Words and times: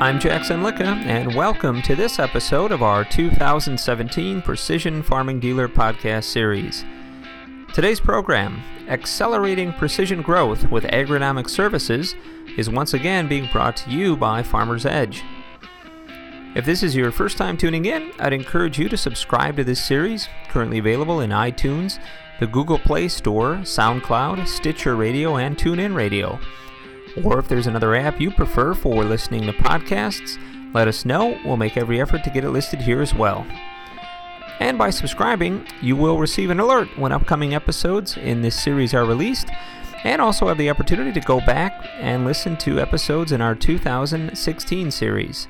I'm 0.00 0.20
Jack 0.20 0.42
Zemlicka, 0.42 0.86
and 1.06 1.34
welcome 1.34 1.82
to 1.82 1.96
this 1.96 2.20
episode 2.20 2.70
of 2.70 2.84
our 2.84 3.04
2017 3.04 4.42
Precision 4.42 5.02
Farming 5.02 5.40
Dealer 5.40 5.66
podcast 5.66 6.22
series. 6.22 6.84
Today's 7.74 7.98
program, 7.98 8.62
Accelerating 8.86 9.72
Precision 9.72 10.22
Growth 10.22 10.70
with 10.70 10.84
Agronomic 10.84 11.50
Services, 11.50 12.14
is 12.56 12.70
once 12.70 12.94
again 12.94 13.26
being 13.26 13.48
brought 13.50 13.76
to 13.78 13.90
you 13.90 14.16
by 14.16 14.40
Farmer's 14.40 14.86
Edge. 14.86 15.24
If 16.54 16.64
this 16.64 16.84
is 16.84 16.94
your 16.94 17.10
first 17.10 17.36
time 17.36 17.56
tuning 17.56 17.86
in, 17.86 18.12
I'd 18.20 18.32
encourage 18.32 18.78
you 18.78 18.88
to 18.90 18.96
subscribe 18.96 19.56
to 19.56 19.64
this 19.64 19.84
series, 19.84 20.28
currently 20.48 20.78
available 20.78 21.22
in 21.22 21.30
iTunes, 21.30 21.98
the 22.38 22.46
Google 22.46 22.78
Play 22.78 23.08
Store, 23.08 23.56
SoundCloud, 23.62 24.46
Stitcher 24.46 24.94
Radio, 24.94 25.38
and 25.38 25.56
TuneIn 25.56 25.96
Radio. 25.96 26.38
Or 27.24 27.38
if 27.38 27.48
there's 27.48 27.66
another 27.66 27.94
app 27.94 28.20
you 28.20 28.30
prefer 28.30 28.74
for 28.74 29.04
listening 29.04 29.42
to 29.42 29.52
podcasts, 29.52 30.38
let 30.74 30.88
us 30.88 31.04
know. 31.04 31.38
We'll 31.44 31.56
make 31.56 31.76
every 31.76 32.00
effort 32.00 32.24
to 32.24 32.30
get 32.30 32.44
it 32.44 32.50
listed 32.50 32.80
here 32.80 33.00
as 33.00 33.14
well. 33.14 33.46
And 34.60 34.76
by 34.76 34.90
subscribing, 34.90 35.66
you 35.80 35.96
will 35.96 36.18
receive 36.18 36.50
an 36.50 36.60
alert 36.60 36.88
when 36.98 37.12
upcoming 37.12 37.54
episodes 37.54 38.16
in 38.16 38.42
this 38.42 38.60
series 38.60 38.92
are 38.92 39.04
released, 39.04 39.48
and 40.04 40.20
also 40.20 40.48
have 40.48 40.58
the 40.58 40.70
opportunity 40.70 41.12
to 41.12 41.26
go 41.26 41.40
back 41.40 41.88
and 41.98 42.24
listen 42.24 42.56
to 42.58 42.80
episodes 42.80 43.32
in 43.32 43.40
our 43.40 43.54
2016 43.54 44.90
series. 44.90 45.48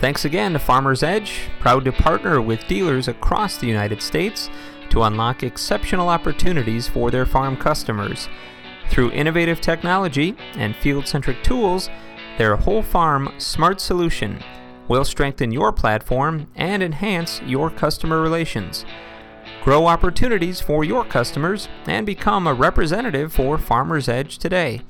Thanks 0.00 0.24
again 0.24 0.54
to 0.54 0.58
Farmer's 0.58 1.04
Edge, 1.04 1.42
proud 1.60 1.84
to 1.84 1.92
partner 1.92 2.40
with 2.40 2.66
dealers 2.66 3.06
across 3.06 3.58
the 3.58 3.68
United 3.68 4.02
States 4.02 4.50
to 4.90 5.02
unlock 5.02 5.42
exceptional 5.42 6.08
opportunities 6.08 6.88
for 6.88 7.10
their 7.10 7.26
farm 7.26 7.56
customers. 7.56 8.28
Through 8.90 9.12
innovative 9.12 9.60
technology 9.60 10.34
and 10.54 10.74
field 10.76 11.06
centric 11.06 11.42
tools, 11.42 11.90
their 12.38 12.56
whole 12.56 12.82
farm 12.82 13.32
smart 13.38 13.80
solution 13.80 14.42
will 14.88 15.04
strengthen 15.04 15.52
your 15.52 15.72
platform 15.72 16.48
and 16.56 16.82
enhance 16.82 17.40
your 17.42 17.70
customer 17.70 18.20
relations. 18.20 18.84
Grow 19.62 19.86
opportunities 19.86 20.60
for 20.60 20.84
your 20.84 21.04
customers 21.04 21.68
and 21.86 22.04
become 22.06 22.46
a 22.46 22.54
representative 22.54 23.32
for 23.32 23.58
Farmer's 23.58 24.08
Edge 24.08 24.38
today. 24.38 24.82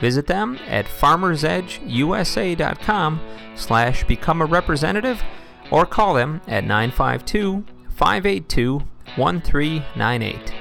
Visit 0.00 0.28
them 0.28 0.58
at 0.66 0.86
farmersedgeusa.com 0.86 3.20
slash 3.56 4.04
become 4.04 4.40
a 4.40 4.46
representative 4.46 5.22
or 5.70 5.84
call 5.84 6.14
them 6.14 6.40
at 6.46 6.64
952 6.64 7.64
582 7.90 8.82
1398. 9.16 10.54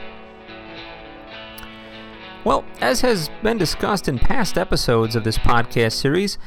Well, 2.43 2.63
as 2.79 3.01
has 3.01 3.29
been 3.43 3.57
discussed 3.57 4.07
in 4.07 4.19
past 4.19 4.57
episodes 4.57 5.15
of 5.15 5.23
this 5.23 5.37
podcast 5.37 5.93
series, 5.93 6.37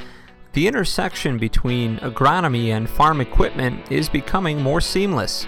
the 0.53 0.67
intersection 0.67 1.39
between 1.39 1.99
agronomy 1.99 2.69
and 2.69 2.89
farm 2.89 3.21
equipment 3.21 3.93
is 3.93 4.09
becoming 4.09 4.63
more 4.63 4.81
seamless. 4.81 5.47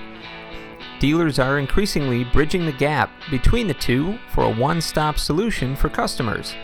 Dealers 1.01 1.39
are 1.39 1.59
increasingly 1.59 2.23
bridging 2.23 2.65
the 2.67 2.73
gap 2.73 3.11
between 3.31 3.67
the 3.67 3.75
two 3.75 4.19
for 4.33 4.45
a 4.45 4.55
one 4.55 4.81
stop 4.81 5.19
solution 5.19 5.75
for 5.75 5.89
customers. 5.89 6.55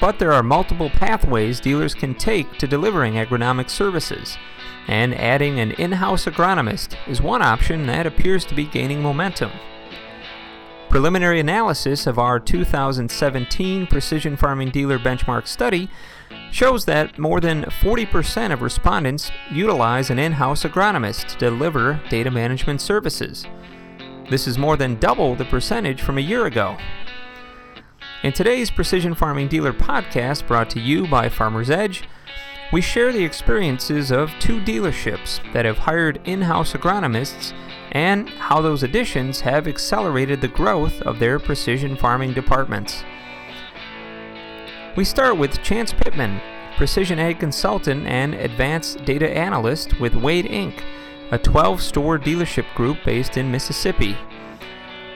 But 0.00 0.18
there 0.18 0.32
are 0.32 0.42
multiple 0.42 0.90
pathways 0.90 1.60
dealers 1.60 1.92
can 1.92 2.14
take 2.14 2.58
to 2.58 2.66
delivering 2.66 3.14
agronomic 3.14 3.68
services, 3.68 4.38
and 4.88 5.14
adding 5.14 5.60
an 5.60 5.72
in 5.72 5.92
house 5.92 6.26
agronomist 6.26 6.96
is 7.06 7.22
one 7.22 7.42
option 7.42 7.86
that 7.86 8.06
appears 8.06 8.44
to 8.46 8.54
be 8.54 8.64
gaining 8.64 9.02
momentum. 9.02 9.50
Preliminary 10.88 11.40
analysis 11.40 12.06
of 12.06 12.18
our 12.18 12.38
2017 12.38 13.86
Precision 13.86 14.36
Farming 14.36 14.70
Dealer 14.70 14.98
Benchmark 14.98 15.46
study 15.46 15.88
shows 16.52 16.84
that 16.84 17.18
more 17.18 17.40
than 17.40 17.64
40% 17.64 18.52
of 18.52 18.62
respondents 18.62 19.32
utilize 19.50 20.10
an 20.10 20.20
in 20.20 20.32
house 20.32 20.62
agronomist 20.62 21.26
to 21.26 21.38
deliver 21.38 22.00
data 22.10 22.30
management 22.30 22.80
services. 22.80 23.44
This 24.30 24.46
is 24.46 24.56
more 24.56 24.76
than 24.76 25.00
double 25.00 25.34
the 25.34 25.44
percentage 25.44 26.00
from 26.00 26.16
a 26.16 26.22
year 26.22 26.46
ago. 26.46 26.76
In 28.22 28.32
today's 28.32 28.70
Precision 28.70 29.14
Farming 29.14 29.48
Dealer 29.48 29.72
podcast, 29.72 30.46
brought 30.46 30.70
to 30.70 30.80
you 30.80 31.06
by 31.08 31.28
Farmer's 31.28 31.70
Edge, 31.70 32.04
we 32.72 32.80
share 32.80 33.12
the 33.12 33.24
experiences 33.24 34.10
of 34.10 34.32
two 34.40 34.60
dealerships 34.60 35.40
that 35.52 35.64
have 35.64 35.78
hired 35.78 36.20
in 36.24 36.42
house 36.42 36.72
agronomists 36.72 37.52
and 37.92 38.28
how 38.28 38.60
those 38.60 38.82
additions 38.82 39.40
have 39.40 39.68
accelerated 39.68 40.40
the 40.40 40.48
growth 40.48 41.00
of 41.02 41.18
their 41.18 41.38
precision 41.38 41.96
farming 41.96 42.32
departments. 42.32 43.04
We 44.96 45.04
start 45.04 45.36
with 45.36 45.62
Chance 45.62 45.92
Pittman, 45.92 46.40
precision 46.76 47.18
ag 47.18 47.38
consultant 47.38 48.06
and 48.06 48.34
advanced 48.34 49.04
data 49.04 49.30
analyst 49.30 50.00
with 50.00 50.14
Wade 50.14 50.46
Inc., 50.46 50.82
a 51.30 51.38
12 51.38 51.82
store 51.82 52.18
dealership 52.18 52.72
group 52.74 52.98
based 53.04 53.36
in 53.36 53.50
Mississippi. 53.50 54.16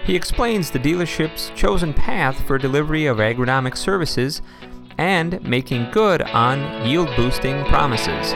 He 0.05 0.17
explains 0.17 0.71
the 0.71 0.79
dealership's 0.79 1.51
chosen 1.55 1.93
path 1.93 2.47
for 2.47 2.57
delivery 2.59 3.07
of 3.07 3.19
agronomic 3.19 3.77
services 3.77 4.41
and 4.99 5.43
making 5.43 5.91
good 5.93 6.23
on 6.23 6.87
yield 6.87 7.09
boosting 7.17 7.65
promises. 7.65 8.35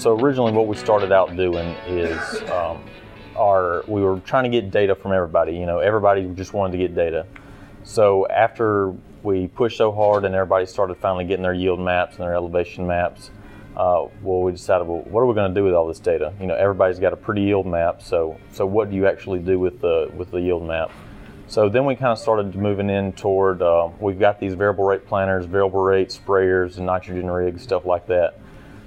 So 0.00 0.18
originally, 0.18 0.52
what 0.52 0.66
we 0.66 0.76
started 0.76 1.12
out 1.12 1.36
doing 1.36 1.68
is 1.86 2.42
um, 2.50 2.84
our 3.36 3.84
we 3.86 4.02
were 4.02 4.18
trying 4.20 4.44
to 4.44 4.50
get 4.50 4.70
data 4.70 4.94
from 4.94 5.12
everybody. 5.12 5.52
You 5.52 5.66
know, 5.66 5.78
everybody 5.78 6.26
just 6.34 6.52
wanted 6.52 6.72
to 6.72 6.78
get 6.78 6.94
data. 6.94 7.26
So 7.84 8.26
after 8.28 8.94
we 9.22 9.46
pushed 9.46 9.78
so 9.78 9.92
hard 9.92 10.24
and 10.24 10.34
everybody 10.34 10.66
started 10.66 10.96
finally 10.96 11.24
getting 11.24 11.42
their 11.42 11.54
yield 11.54 11.80
maps 11.80 12.16
and 12.16 12.24
their 12.24 12.34
elevation 12.34 12.86
maps, 12.86 13.30
uh, 13.76 14.06
well, 14.22 14.42
we 14.42 14.52
decided, 14.52 14.86
well, 14.86 15.02
what 15.02 15.20
are 15.20 15.26
we 15.26 15.34
going 15.34 15.52
to 15.52 15.60
do 15.60 15.64
with 15.64 15.74
all 15.74 15.86
this 15.86 16.00
data? 16.00 16.32
You 16.40 16.46
know, 16.46 16.54
everybody's 16.54 16.98
got 16.98 17.12
a 17.12 17.16
pretty 17.16 17.42
yield 17.42 17.66
map, 17.66 18.02
so 18.02 18.38
so 18.52 18.66
what 18.66 18.90
do 18.90 18.96
you 18.96 19.06
actually 19.06 19.38
do 19.38 19.58
with 19.58 19.80
the 19.80 20.10
with 20.16 20.30
the 20.30 20.40
yield 20.40 20.66
map? 20.66 20.90
So 21.52 21.68
then 21.68 21.84
we 21.84 21.96
kind 21.96 22.12
of 22.12 22.18
started 22.18 22.56
moving 22.56 22.88
in 22.88 23.12
toward 23.12 23.60
uh, 23.60 23.90
we've 24.00 24.18
got 24.18 24.40
these 24.40 24.54
variable 24.54 24.84
rate 24.84 25.06
planters, 25.06 25.44
variable 25.44 25.82
rate 25.82 26.08
sprayers, 26.08 26.78
and 26.78 26.86
nitrogen 26.86 27.30
rigs, 27.30 27.60
stuff 27.62 27.84
like 27.84 28.06
that. 28.06 28.38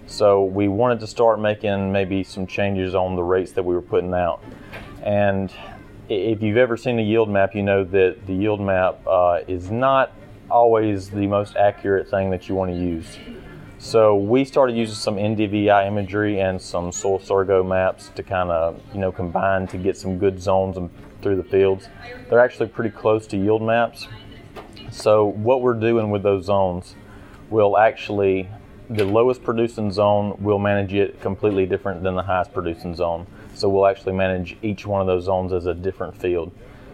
So 0.07 0.45
we 0.45 0.67
wanted 0.67 0.99
to 1.01 1.05
start 1.05 1.39
making 1.39 1.91
maybe 1.91 2.23
some 2.23 2.47
changes 2.47 2.95
on 2.95 3.15
the 3.15 3.21
rates 3.21 3.51
that 3.51 3.61
we 3.61 3.75
were 3.75 3.83
putting 3.83 4.15
out. 4.15 4.43
And 5.03 5.53
if 6.09 6.41
you've 6.41 6.57
ever 6.57 6.75
seen 6.75 6.97
a 6.97 7.03
yield 7.03 7.29
map, 7.29 7.53
you 7.53 7.61
know 7.61 7.83
that 7.83 8.25
the 8.25 8.33
yield 8.33 8.61
map 8.61 8.99
uh, 9.05 9.41
is 9.47 9.69
not 9.69 10.11
always 10.49 11.11
the 11.11 11.27
most 11.27 11.55
accurate 11.57 12.09
thing 12.09 12.31
that 12.31 12.49
you 12.49 12.55
want 12.55 12.71
to 12.71 12.77
use. 12.77 13.19
So 13.85 14.15
we 14.15 14.45
started 14.45 14.75
using 14.75 14.95
some 14.95 15.17
NDVI 15.17 15.85
imagery 15.85 16.39
and 16.39 16.59
some 16.59 16.91
soil 16.91 17.19
sorgo 17.19 17.63
maps 17.63 18.09
to 18.15 18.23
kind 18.23 18.49
of 18.49 18.81
you 18.95 18.99
know 18.99 19.11
combine 19.11 19.67
to 19.67 19.77
get 19.77 19.95
some 19.95 20.17
good 20.17 20.41
zones 20.41 20.75
through 21.21 21.35
the 21.35 21.43
fields. 21.43 21.87
They're 22.27 22.39
actually 22.39 22.69
pretty 22.69 22.89
close 22.89 23.27
to 23.27 23.37
yield 23.37 23.61
maps. 23.61 24.07
So 24.89 25.25
what 25.27 25.61
we're 25.61 25.79
doing 25.79 26.09
with 26.09 26.23
those 26.23 26.45
zones 26.45 26.95
will 27.51 27.77
actually 27.77 28.49
the 28.89 29.05
lowest 29.05 29.43
producing 29.43 29.91
zone 29.91 30.35
we'll 30.39 30.57
manage 30.57 30.95
it 30.95 31.21
completely 31.21 31.67
different 31.67 32.01
than 32.01 32.15
the 32.15 32.23
highest 32.23 32.53
producing 32.53 32.95
zone. 32.95 33.27
So 33.53 33.69
we'll 33.69 33.85
actually 33.85 34.13
manage 34.13 34.57
each 34.63 34.87
one 34.87 34.99
of 34.99 35.05
those 35.05 35.25
zones 35.25 35.53
as 35.53 35.67
a 35.67 35.75
different 35.75 36.17
field. 36.17 36.51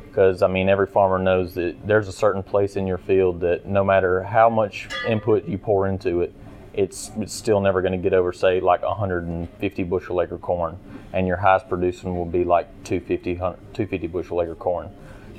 Because 0.09 0.41
I 0.41 0.47
mean, 0.47 0.67
every 0.67 0.87
farmer 0.87 1.19
knows 1.19 1.53
that 1.53 1.87
there's 1.87 2.09
a 2.09 2.13
certain 2.13 2.43
place 2.43 2.75
in 2.75 2.85
your 2.85 2.97
field 2.97 3.39
that 3.39 3.65
no 3.65 3.81
matter 3.81 4.23
how 4.23 4.49
much 4.49 4.89
input 5.07 5.47
you 5.47 5.57
pour 5.57 5.87
into 5.87 6.19
it, 6.19 6.33
it's, 6.73 7.11
it's 7.17 7.33
still 7.33 7.59
never 7.59 7.81
going 7.81 7.91
to 7.93 7.97
get 7.97 8.13
over, 8.13 8.31
say, 8.31 8.59
like 8.59 8.81
150 8.81 9.83
bushel 9.83 10.21
acre 10.21 10.37
corn, 10.37 10.77
and 11.13 11.27
your 11.27 11.37
highest 11.37 11.67
producing 11.67 12.15
will 12.15 12.25
be 12.25 12.43
like 12.43 12.67
250, 12.83 13.35
250 13.35 14.07
bushel 14.07 14.41
acre 14.41 14.55
corn. 14.55 14.89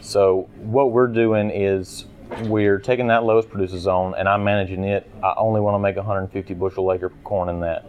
So 0.01 0.49
what 0.57 0.93
we're 0.93 1.07
doing 1.07 1.51
is 1.51 2.07
we're 2.45 2.79
taking 2.79 3.07
that 3.09 3.25
lowest 3.25 3.49
producer 3.49 3.79
zone, 3.79 4.15
and 4.17 4.29
I'm 4.29 4.45
managing 4.45 4.85
it. 4.85 5.11
I 5.23 5.35
only 5.37 5.61
want 5.61 5.75
to 5.75 5.79
make 5.79 5.97
150 5.97 6.55
bushel 6.55 6.93
acre 6.93 7.11
corn 7.25 7.49
in 7.49 7.61
that, 7.61 7.87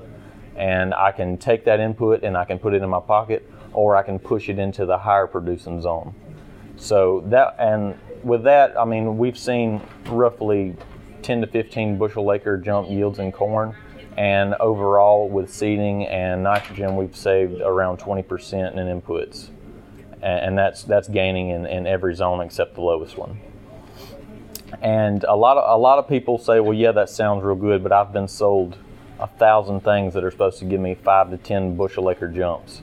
and 0.56 0.94
I 0.94 1.12
can 1.12 1.38
take 1.38 1.66
that 1.66 1.80
input 1.80 2.24
and 2.24 2.38
I 2.38 2.46
can 2.46 2.60
put 2.60 2.74
it 2.74 2.82
in 2.82 2.90
my 2.90 3.00
pocket, 3.00 3.50
or 3.74 3.96
I 3.96 4.04
can 4.04 4.20
push 4.20 4.50
it 4.50 4.60
into 4.60 4.86
the 4.86 4.98
higher 4.98 5.28
producing 5.28 5.82
zone. 5.82 6.14
So 6.76 7.24
that 7.28 7.56
and 7.60 7.98
with 8.24 8.44
that, 8.44 8.80
I 8.80 8.86
mean, 8.86 9.18
we've 9.18 9.38
seen 9.38 9.82
roughly 10.06 10.76
10 11.24 11.42
to 11.42 11.48
15 11.48 11.98
bushel 11.98 12.32
acre 12.32 12.58
jump 12.58 12.90
yields 12.90 13.20
in 13.20 13.32
corn, 13.32 13.76
and 14.18 14.54
overall 14.56 15.30
with 15.30 15.52
seeding 15.52 16.06
and 16.08 16.44
nitrogen, 16.44 16.96
we've 16.96 17.16
saved 17.16 17.62
around 17.62 17.98
20% 18.00 18.78
in 18.78 19.02
inputs, 19.02 19.50
and 20.22 20.58
that's 20.58 20.84
that's 20.84 21.08
gaining 21.08 21.50
in, 21.50 21.66
in 21.66 21.88
every 21.88 22.16
zone 22.16 22.42
except 22.42 22.76
the 22.76 22.82
lowest 22.82 23.18
one. 23.18 23.40
And 24.82 25.24
a 25.24 25.36
lot 25.36 25.58
of 25.58 25.80
a 25.80 25.82
lot 25.82 26.00
of 26.00 26.08
people 26.08 26.38
say, 26.38 26.60
well, 26.60 26.74
yeah, 26.74 26.92
that 26.92 27.10
sounds 27.10 27.44
real 27.44 27.56
good, 27.56 27.84
but 27.84 27.92
I've 27.92 28.14
been 28.14 28.28
sold 28.28 28.78
a 29.20 29.28
thousand 29.28 29.82
things 29.82 30.14
that 30.14 30.24
are 30.24 30.32
supposed 30.32 30.60
to 30.60 30.66
give 30.66 30.82
me 30.82 30.96
five 30.96 31.30
to 31.30 31.38
10 31.38 31.78
bushel 31.78 32.10
acre 32.10 32.28
jumps. 32.28 32.82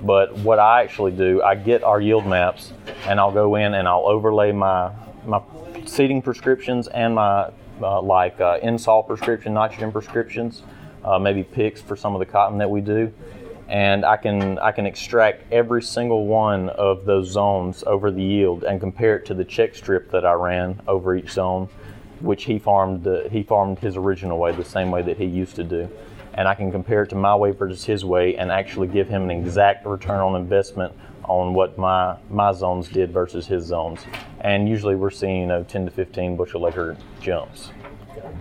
But 0.00 0.36
what 0.38 0.58
I 0.58 0.82
actually 0.82 1.12
do, 1.12 1.42
I 1.42 1.54
get 1.54 1.82
our 1.82 2.00
yield 2.00 2.26
maps 2.26 2.72
and 3.06 3.18
I'll 3.18 3.32
go 3.32 3.54
in 3.54 3.74
and 3.74 3.88
I'll 3.88 4.06
overlay 4.06 4.52
my 4.52 4.92
my 5.24 5.40
seeding 5.84 6.22
prescriptions 6.22 6.88
and 6.88 7.14
my 7.14 7.50
like 7.82 8.40
uh, 8.40 8.58
insol 8.60 9.06
prescription, 9.06 9.54
nitrogen 9.54 9.92
prescriptions, 9.92 10.62
uh, 11.04 11.18
maybe 11.18 11.42
Pix 11.42 11.80
for 11.80 11.96
some 11.96 12.14
of 12.14 12.18
the 12.20 12.26
cotton 12.26 12.58
that 12.58 12.70
we 12.70 12.80
do, 12.80 13.12
and 13.68 14.04
I 14.04 14.16
can 14.16 14.58
I 14.58 14.72
can 14.72 14.86
extract 14.86 15.52
every 15.52 15.82
single 15.82 16.26
one 16.26 16.68
of 16.70 17.04
those 17.04 17.28
zones 17.28 17.82
over 17.86 18.10
the 18.10 18.22
yield 18.22 18.64
and 18.64 18.80
compare 18.80 19.16
it 19.16 19.26
to 19.26 19.34
the 19.34 19.44
check 19.44 19.74
strip 19.74 20.10
that 20.10 20.24
I 20.24 20.32
ran 20.32 20.80
over 20.86 21.14
each 21.14 21.30
zone, 21.30 21.68
which 22.20 22.44
he 22.44 22.58
farmed 22.58 23.06
he 23.30 23.42
farmed 23.42 23.78
his 23.78 23.96
original 23.96 24.38
way, 24.38 24.52
the 24.52 24.64
same 24.64 24.90
way 24.90 25.02
that 25.02 25.16
he 25.18 25.24
used 25.24 25.56
to 25.56 25.64
do. 25.64 25.88
And 26.34 26.48
I 26.48 26.54
can 26.54 26.72
compare 26.72 27.02
it 27.02 27.10
to 27.10 27.16
my 27.16 27.36
way 27.36 27.50
versus 27.50 27.84
his 27.84 28.06
way 28.06 28.36
and 28.36 28.50
actually 28.50 28.88
give 28.88 29.06
him 29.06 29.24
an 29.24 29.30
exact 29.30 29.84
return 29.84 30.20
on 30.20 30.34
investment 30.34 30.94
on 31.24 31.54
what 31.54 31.78
my 31.78 32.16
my 32.30 32.52
zones 32.52 32.88
did 32.88 33.12
versus 33.12 33.46
his 33.46 33.64
zones. 33.64 34.00
And 34.40 34.68
usually 34.68 34.94
we're 34.94 35.10
seeing 35.10 35.40
you 35.42 35.46
know 35.46 35.62
10 35.62 35.86
to 35.86 35.90
15 35.90 36.36
bushel 36.36 36.66
acre 36.66 36.96
jumps. 37.20 37.70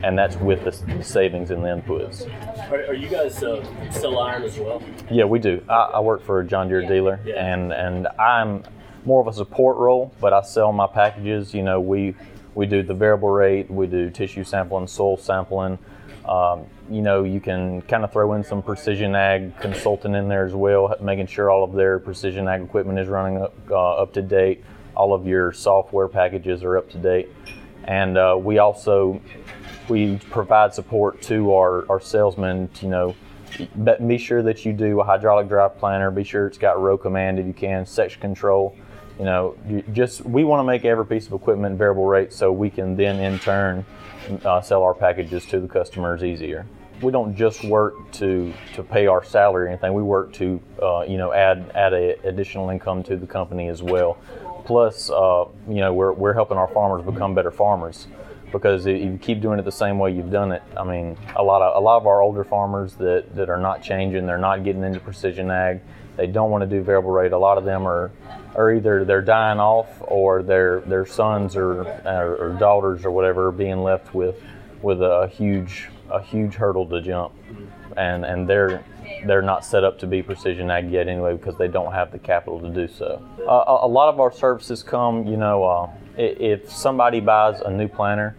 And 0.04 0.18
that's 0.18 0.36
with 0.38 0.64
the 0.64 1.04
savings 1.04 1.52
in 1.52 1.62
the 1.62 1.70
inputs. 1.70 2.28
Are, 2.72 2.86
are 2.88 2.94
you 2.94 3.08
guys 3.08 3.44
uh, 3.44 3.64
still 3.92 4.20
iron 4.20 4.44
as 4.44 4.58
well? 4.58 4.82
Yeah, 5.10 5.26
we 5.26 5.40
do. 5.40 5.64
I, 5.70 5.92
I 5.94 6.00
work 6.00 6.24
for 6.24 6.40
a 6.40 6.46
John 6.46 6.68
Deere 6.68 6.82
yeah. 6.82 6.90
dealer, 6.90 7.20
yeah. 7.26 7.54
and 7.54 7.72
and 7.72 8.08
I'm 8.20 8.64
more 9.06 9.22
of 9.22 9.28
a 9.28 9.34
support 9.34 9.78
role, 9.78 10.14
but 10.20 10.34
I 10.34 10.42
sell 10.42 10.72
my 10.72 10.88
packages. 10.88 11.54
You 11.54 11.64
know, 11.64 11.80
we 11.80 12.16
we 12.56 12.66
do 12.66 12.84
the 12.84 12.94
variable 12.94 13.30
rate, 13.30 13.70
we 13.70 13.88
do 13.88 14.10
tissue 14.10 14.44
sampling, 14.44 14.88
soil 14.88 15.18
sampling. 15.18 15.78
Um, 16.26 16.66
you 16.92 17.02
know, 17.02 17.24
you 17.24 17.40
can 17.40 17.82
kind 17.84 18.04
of 18.04 18.12
throw 18.12 18.34
in 18.34 18.44
some 18.44 18.62
precision 18.62 19.16
ag 19.16 19.58
consultant 19.60 20.14
in 20.16 20.28
there 20.28 20.46
as 20.46 20.54
well, 20.54 20.94
making 21.02 21.28
sure 21.28 21.50
all 21.50 21.64
of 21.64 21.74
their 21.74 22.00
precision 22.00 22.48
ag 22.48 22.62
equipment 22.62 23.00
is 23.00 23.08
running 23.08 23.42
up, 23.42 23.54
uh, 23.70 23.94
up 23.94 24.14
to 24.14 24.22
date. 24.22 24.64
All 24.96 25.14
of 25.14 25.26
your 25.26 25.54
software 25.54 26.10
packages 26.10 26.64
are 26.64 26.78
up 26.78 26.90
to 26.92 26.98
date, 26.98 27.30
and 27.86 28.18
uh, 28.18 28.38
we 28.38 28.60
also 28.60 29.22
we 29.88 30.18
provide 30.30 30.74
support 30.74 31.22
to 31.24 31.54
our, 31.54 31.90
our 31.90 32.02
salesmen. 32.02 32.68
To, 32.76 32.86
you 32.86 32.92
know, 32.92 33.16
be 34.06 34.18
sure 34.18 34.44
that 34.44 34.66
you 34.66 34.74
do 34.74 35.00
a 35.00 35.04
hydraulic 35.04 35.48
drive 35.48 35.78
planter. 35.78 36.12
Be 36.12 36.26
sure 36.26 36.46
it's 36.46 36.58
got 36.58 36.76
RowCommand 36.76 37.40
if 37.40 37.48
you 37.48 37.54
can, 37.54 37.86
section 37.86 38.20
control. 38.20 38.76
You 39.18 39.26
know, 39.26 39.56
you 39.66 39.82
just 39.94 40.26
we 40.26 40.44
want 40.44 40.60
to 40.60 40.66
make 40.66 40.84
every 40.84 41.06
piece 41.06 41.26
of 41.26 41.34
equipment 41.34 41.78
variable 41.78 42.06
rate 42.06 42.34
so 42.34 42.52
we 42.52 42.70
can 42.70 42.98
then 42.98 43.18
in 43.20 43.40
turn 43.40 43.86
uh, 44.44 44.60
sell 44.60 44.84
our 44.84 44.94
packages 44.94 45.46
to 45.48 45.62
the 45.62 45.70
customers 45.70 46.22
easier 46.22 46.66
we 47.02 47.12
don't 47.12 47.36
just 47.36 47.64
work 47.64 48.12
to 48.14 48.54
to 48.76 48.84
pay 48.84 49.08
our 49.08 49.24
salary 49.24 49.66
or 49.66 49.70
anything. 49.70 49.94
We 49.94 50.04
work 50.04 50.34
to 50.34 50.62
uh, 50.82 51.02
you 51.02 51.18
know 51.18 51.34
add 51.34 51.72
add 51.76 51.94
a 51.94 52.20
additional 52.28 52.70
income 52.70 53.04
to 53.04 53.18
the 53.18 53.28
company 53.28 53.70
as 53.70 53.82
well. 53.82 54.18
Plus, 54.66 55.10
uh, 55.10 55.46
you 55.68 55.76
know, 55.76 55.94
we're 55.94 56.14
we're 56.14 56.34
helping 56.34 56.58
our 56.58 56.68
farmers 56.68 57.04
become 57.04 57.34
better 57.34 57.52
farmers 57.52 58.08
because 58.52 58.86
if 58.86 59.02
you 59.02 59.18
keep 59.18 59.42
doing 59.42 59.60
it 59.60 59.66
the 59.66 59.72
same 59.72 59.98
way 59.98 60.12
you've 60.12 60.32
done 60.32 60.52
it, 60.52 60.62
I 60.78 60.84
mean, 60.84 61.18
a 61.36 61.44
lot 61.44 61.62
of 61.62 61.76
a 61.76 61.84
lot 61.84 61.98
of 61.98 62.08
our 62.08 62.22
older 62.22 62.44
farmers 62.44 62.94
that 62.96 63.36
that 63.36 63.50
are 63.50 63.60
not 63.60 63.82
changing, 63.82 64.26
they're 64.26 64.38
not 64.38 64.64
getting 64.64 64.84
into 64.84 65.00
precision 65.00 65.50
ag. 65.50 65.82
They 66.18 66.28
don't 66.28 66.52
want 66.52 66.62
to 66.62 66.68
do 66.68 66.84
variable 66.84 67.12
rate. 67.12 67.32
A 67.32 67.38
lot 67.38 67.58
of 67.58 67.64
them 67.66 67.88
are 67.88 68.12
are 68.56 68.72
either 68.74 69.06
they're 69.06 69.22
dying 69.22 69.60
off 69.60 69.88
or 70.02 70.44
their 70.44 70.82
their 70.82 71.06
sons 71.06 71.56
or, 71.56 71.84
or, 72.06 72.36
or 72.38 72.58
daughters 72.60 73.06
or 73.06 73.12
whatever 73.12 73.48
are 73.48 73.52
being 73.52 73.82
left 73.82 74.14
with 74.14 74.36
with 74.82 75.02
a 75.02 75.28
huge 75.28 75.90
a 76.12 76.22
huge 76.22 76.56
hurdle 76.56 76.88
to 76.88 77.02
jump, 77.02 77.34
and 77.98 78.26
and 78.26 78.48
they're 78.48 78.84
they're 79.26 79.42
not 79.42 79.64
set 79.66 79.84
up 79.84 80.00
to 80.00 80.08
be 80.08 80.22
precision 80.22 80.70
ag 80.72 80.92
yet 80.92 81.08
anyway 81.08 81.36
because 81.36 81.58
they 81.58 81.68
don't 81.68 81.94
have 81.94 82.12
the 82.12 82.20
capital 82.20 82.60
to 82.60 82.70
do 82.70 82.88
so. 82.88 83.22
Uh, 83.40 83.86
a, 83.86 83.88
lot 83.88 84.10
of 84.10 84.20
our 84.20 84.32
services 84.32 84.84
come, 84.84 85.28
you 85.28 85.38
know, 85.38 85.64
uh, 85.64 85.90
if 86.18 86.72
somebody 86.72 87.20
buys 87.20 87.62
a 87.62 87.70
new 87.70 87.88
planter, 87.88 88.36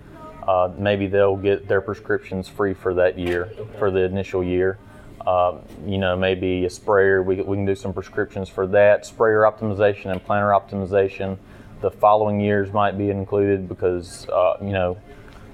uh, 0.46 0.72
maybe 0.76 1.06
they'll 1.06 1.36
get 1.36 1.68
their 1.68 1.80
prescriptions 1.80 2.48
free 2.48 2.74
for 2.74 2.94
that 2.94 3.18
year, 3.18 3.50
for 3.78 3.90
the 3.90 4.00
initial 4.00 4.42
year. 4.42 4.78
Uh, 5.26 5.58
you 5.86 5.98
know, 5.98 6.16
maybe 6.16 6.64
a 6.64 6.70
sprayer, 6.70 7.22
we, 7.22 7.36
we 7.36 7.56
can 7.56 7.64
do 7.64 7.76
some 7.76 7.92
prescriptions 7.92 8.48
for 8.48 8.66
that. 8.66 9.06
Sprayer 9.06 9.42
optimization 9.42 10.10
and 10.10 10.24
planter 10.24 10.48
optimization. 10.48 11.38
The 11.80 11.90
following 11.90 12.40
years 12.40 12.72
might 12.72 12.98
be 12.98 13.10
included 13.10 13.68
because, 13.68 14.28
uh, 14.28 14.54
you 14.60 14.72
know, 14.72 14.98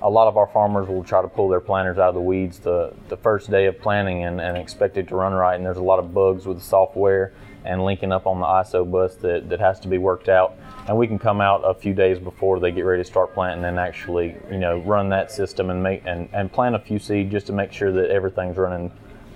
a 0.03 0.09
lot 0.09 0.29
of 0.29 0.37
our 0.37 0.47
farmers 0.47 0.89
will 0.89 1.03
try 1.03 1.21
to 1.23 1.29
pull 1.29 1.49
their 1.49 1.61
planters 1.61 1.99
out 1.99 2.09
of 2.11 2.15
the 2.15 2.21
weeds 2.21 2.59
the, 2.59 2.95
the 3.09 3.17
first 3.17 3.51
day 3.51 3.67
of 3.67 3.81
planting 3.81 4.25
and, 4.25 4.41
and 4.41 4.57
expect 4.57 4.97
it 4.97 5.09
to 5.09 5.17
run 5.17 5.33
right. 5.33 5.57
And 5.57 5.67
there's 5.67 5.77
a 5.77 5.83
lot 5.83 5.99
of 5.99 6.15
bugs 6.15 6.47
with 6.47 6.59
the 6.59 6.65
software 6.65 7.33
and 7.65 7.85
linking 7.85 8.13
up 8.13 8.27
on 8.27 8.39
the 8.39 8.47
ISOBUS 8.47 9.21
that, 9.21 9.49
that 9.49 9.61
has 9.61 9.81
to 9.81 9.89
be 9.89 9.99
worked 9.99 10.29
out. 10.29 10.57
And 10.87 10.97
we 10.97 11.07
can 11.07 11.19
come 11.19 11.41
out 11.41 11.63
a 11.65 11.75
few 11.75 11.93
days 11.93 12.19
before 12.19 12.61
they 12.61 12.71
get 12.71 12.83
ready 12.83 13.03
to 13.03 13.09
start 13.09 13.35
planting 13.35 13.65
and 13.65 13.79
actually, 13.79 14.37
you 14.51 14.59
know, 14.59 14.79
run 14.81 15.09
that 15.11 15.31
system 15.31 15.71
and 15.71 15.83
make 15.83 16.03
and, 16.07 16.29
and 16.33 16.51
plant 16.51 16.77
a 16.77 16.79
few 16.79 16.99
seed 16.99 17.31
just 17.31 17.47
to 17.49 17.53
make 17.53 17.73
sure 17.73 17.93
that 17.93 18.11
everything's 18.11 18.57
running 18.57 18.93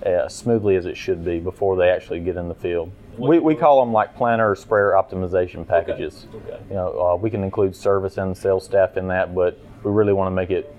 uh, 0.07 0.29
smoothly 0.29 0.77
as 0.77 0.87
it 0.87 0.97
should 0.97 1.25
be 1.25 1.41
before 1.41 1.77
they 1.77 1.91
actually 1.91 2.21
get 2.21 2.37
in 2.37 2.49
the 2.49 2.55
field. 2.55 2.91
We, 3.19 3.39
we 3.39 3.55
call 3.55 3.85
them 3.85 3.93
like 3.93 4.17
planter 4.17 4.53
or 4.53 4.57
sprayer 4.57 4.93
optimization 4.93 5.67
packages. 5.67 6.27
Okay. 6.35 6.55
Okay. 6.55 6.63
You 6.71 6.75
know, 6.75 7.01
uh, 7.01 7.17
we 7.17 7.29
can 7.29 7.45
include 7.45 7.77
service 7.77 8.17
and 8.17 8.37
sales 8.37 8.65
staff 8.65 8.97
in 8.97 9.09
that, 9.09 9.35
but 9.35 9.61
we 9.83 9.91
really 9.91 10.13
want 10.13 10.27
to 10.29 10.35
make 10.35 10.51
it 10.51 10.75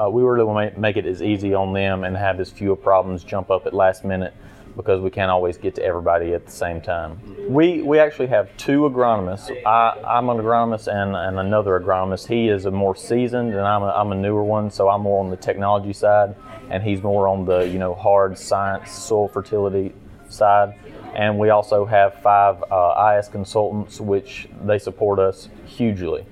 uh, 0.00 0.08
we 0.08 0.22
really 0.22 0.44
want 0.44 0.74
to 0.74 0.80
make 0.80 0.96
it 0.96 1.06
as 1.06 1.22
easy 1.22 1.54
on 1.54 1.72
them 1.72 2.04
and 2.04 2.16
have 2.16 2.38
as 2.38 2.50
few 2.50 2.74
problems 2.76 3.24
jump 3.24 3.50
up 3.50 3.66
at 3.66 3.74
last 3.74 4.04
minute 4.04 4.32
because 4.76 5.00
we 5.00 5.10
can't 5.10 5.30
always 5.30 5.56
get 5.56 5.74
to 5.74 5.82
everybody 5.82 6.34
at 6.34 6.46
the 6.46 6.52
same 6.52 6.80
time. 6.80 7.18
We 7.48 7.82
we 7.82 7.98
actually 7.98 8.28
have 8.28 8.56
two 8.56 8.82
agronomists. 8.82 9.50
I, 9.66 9.98
I'm 10.06 10.28
an 10.28 10.36
agronomist 10.36 10.86
and, 10.86 11.16
and 11.16 11.40
another 11.40 11.80
agronomist. 11.80 12.28
He 12.28 12.48
is 12.48 12.64
a 12.64 12.70
more 12.70 12.94
seasoned 12.94 13.54
and 13.54 13.66
I'm 13.66 13.82
a, 13.82 13.88
I'm 13.88 14.12
a 14.12 14.14
newer 14.14 14.44
one, 14.44 14.70
so 14.70 14.88
I'm 14.88 15.02
more 15.02 15.22
on 15.22 15.30
the 15.30 15.36
technology 15.36 15.92
side 15.92 16.36
and 16.70 16.82
he's 16.82 17.02
more 17.02 17.26
on 17.26 17.44
the 17.44 17.66
you 17.66 17.80
know 17.80 17.94
hard 17.94 18.38
science 18.38 18.92
soil 18.92 19.26
fertility 19.26 19.92
side. 20.28 20.78
And 21.16 21.38
we 21.38 21.50
also 21.50 21.84
have 21.84 22.22
five 22.22 22.62
uh, 22.70 23.16
IS 23.18 23.26
consultants, 23.26 24.00
which 24.00 24.48
they 24.62 24.78
support 24.78 25.18
us 25.18 25.48
hugely 25.66 26.24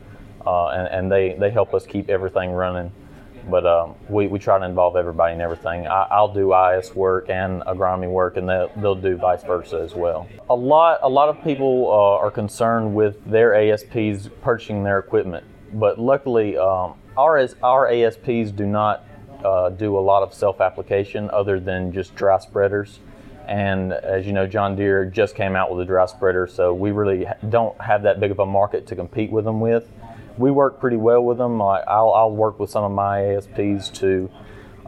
uh, 0.47 0.69
and, 0.69 0.89
and, 0.89 1.13
they, 1.13 1.37
they 1.39 1.51
help 1.51 1.75
us 1.75 1.87
keep 1.87 2.09
everything 2.09 2.51
running. 2.51 2.93
But 3.49 3.65
um, 3.65 3.95
we, 4.09 4.27
we 4.27 4.39
try 4.39 4.59
to 4.59 4.65
involve 4.65 4.97
everybody 4.97 5.35
in 5.35 5.41
everything. 5.41 5.87
I, 5.87 6.21
will 6.21 6.33
do 6.33 6.53
IS 6.55 6.95
work 6.95 7.31
and 7.31 7.63
agronomy 7.63 8.11
work, 8.11 8.37
and 8.37 8.49
they'll, 8.49 8.71
they'll 8.77 8.95
do 8.97 9.17
vice 9.17 9.45
versa 9.45 9.79
as 9.79 9.95
well. 9.95 10.27
A 10.51 10.55
lot 10.55 10.99
a 11.03 11.09
lot 11.09 11.29
of 11.29 11.43
people 11.45 11.87
uh, 11.89 12.25
are 12.25 12.31
concerned 12.31 12.93
with 12.93 13.25
their 13.25 13.55
ASPs 13.55 14.29
purchasing 14.43 14.83
their 14.83 14.99
equipment, 14.99 15.45
but 15.75 15.97
luckily 15.97 16.59
um, 16.59 16.95
our 17.17 17.49
our 17.63 17.89
ASPs 17.89 18.51
do 18.51 18.67
not 18.67 19.05
uh, 19.45 19.71
do 19.71 19.97
a 19.97 20.01
lot 20.01 20.25
of 20.25 20.35
self 20.35 20.61
application 20.61 21.31
other 21.31 21.61
than 21.61 21.93
just 21.93 22.17
dry 22.17 22.39
spreaders. 22.39 22.99
And 23.47 23.93
as 23.93 24.27
you 24.27 24.33
know, 24.33 24.49
John 24.49 24.75
Deere 24.75 25.05
just 25.05 25.37
came 25.37 25.55
out 25.55 25.71
with 25.71 25.81
a 25.81 25.85
dry 25.85 26.07
spreader, 26.07 26.49
so 26.49 26.75
we 26.75 26.91
really 26.91 27.27
don't 27.49 27.81
have 27.81 28.03
that 28.03 28.19
big 28.19 28.33
of 28.33 28.41
a 28.41 28.47
market 28.47 28.89
to 28.89 28.97
compete 28.97 29.31
with 29.31 29.45
them 29.45 29.61
with 29.61 29.89
we 30.39 30.51
work 30.51 30.81
pretty 30.81 30.97
well 30.97 31.23
with 31.23 31.39
them. 31.39 31.59
Like 31.59 31.85
I'll, 31.87 32.13
I'll 32.13 32.31
work 32.31 32.59
with 32.59 32.71
some 32.71 32.85
of 32.85 32.93
my 32.93 33.37
ASPs 33.37 33.91
to 34.01 34.31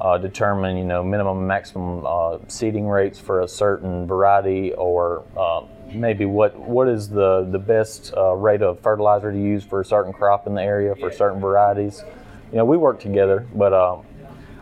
uh, 0.00 0.18
determine, 0.18 0.76
you 0.76 0.84
know, 0.84 1.02
minimum 1.02 1.38
and 1.38 1.48
maximum 1.48 2.04
uh, 2.06 2.38
seeding 2.48 2.88
rates 2.88 3.18
for 3.18 3.40
a 3.40 3.48
certain 3.48 4.06
variety, 4.06 4.72
or 4.74 5.24
uh, 5.36 5.62
maybe 5.92 6.24
what 6.24 6.58
what 6.58 6.88
is 6.88 7.08
the 7.08 7.48
the 7.50 7.58
best 7.58 8.14
uh, 8.16 8.34
rate 8.34 8.62
of 8.62 8.80
fertilizer 8.80 9.32
to 9.32 9.38
use 9.38 9.64
for 9.64 9.80
a 9.80 9.84
certain 9.84 10.12
crop 10.12 10.46
in 10.46 10.54
the 10.54 10.62
area 10.62 10.94
for 10.94 11.10
certain 11.10 11.40
varieties. 11.40 12.04
You 12.52 12.58
know, 12.58 12.64
we 12.64 12.76
work 12.76 13.00
together, 13.00 13.46
but 13.54 13.72
um, 13.72 14.06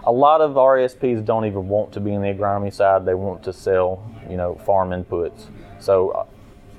a 0.04 0.12
lot 0.12 0.40
of 0.40 0.56
our 0.56 0.78
ASPs 0.78 1.20
don't 1.24 1.44
even 1.44 1.68
want 1.68 1.92
to 1.92 2.00
be 2.00 2.12
in 2.12 2.22
the 2.22 2.28
agronomy 2.28 2.72
side. 2.72 3.04
They 3.04 3.14
want 3.14 3.42
to 3.44 3.52
sell, 3.52 4.08
you 4.30 4.36
know, 4.36 4.54
farm 4.64 4.90
inputs. 4.90 5.46
So 5.78 6.10
uh, 6.10 6.26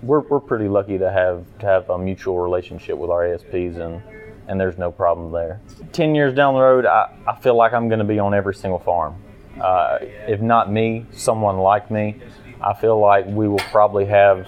we're, 0.01 0.21
we're 0.21 0.39
pretty 0.39 0.67
lucky 0.67 0.97
to 0.97 1.11
have 1.11 1.45
to 1.59 1.65
have 1.65 1.89
a 1.89 1.97
mutual 1.97 2.39
relationship 2.39 2.97
with 2.97 3.09
our 3.09 3.25
ASPs 3.25 3.77
and 3.77 4.01
and 4.47 4.59
there's 4.59 4.77
no 4.77 4.91
problem 4.91 5.31
there. 5.31 5.59
Ten 5.91 6.15
years 6.15 6.33
down 6.33 6.53
the 6.53 6.61
road, 6.61 6.85
I, 6.85 7.13
I 7.27 7.35
feel 7.35 7.55
like 7.55 7.73
I'm 7.73 7.89
going 7.89 7.99
to 7.99 8.05
be 8.05 8.17
on 8.17 8.33
every 8.33 8.55
single 8.55 8.79
farm. 8.79 9.21
Uh, 9.59 9.97
if 10.01 10.39
not 10.39 10.71
me, 10.71 11.05
someone 11.11 11.57
like 11.57 11.91
me. 11.91 12.21
I 12.61 12.73
feel 12.73 12.99
like 12.99 13.25
we 13.25 13.47
will 13.47 13.57
probably 13.57 14.05
have 14.05 14.47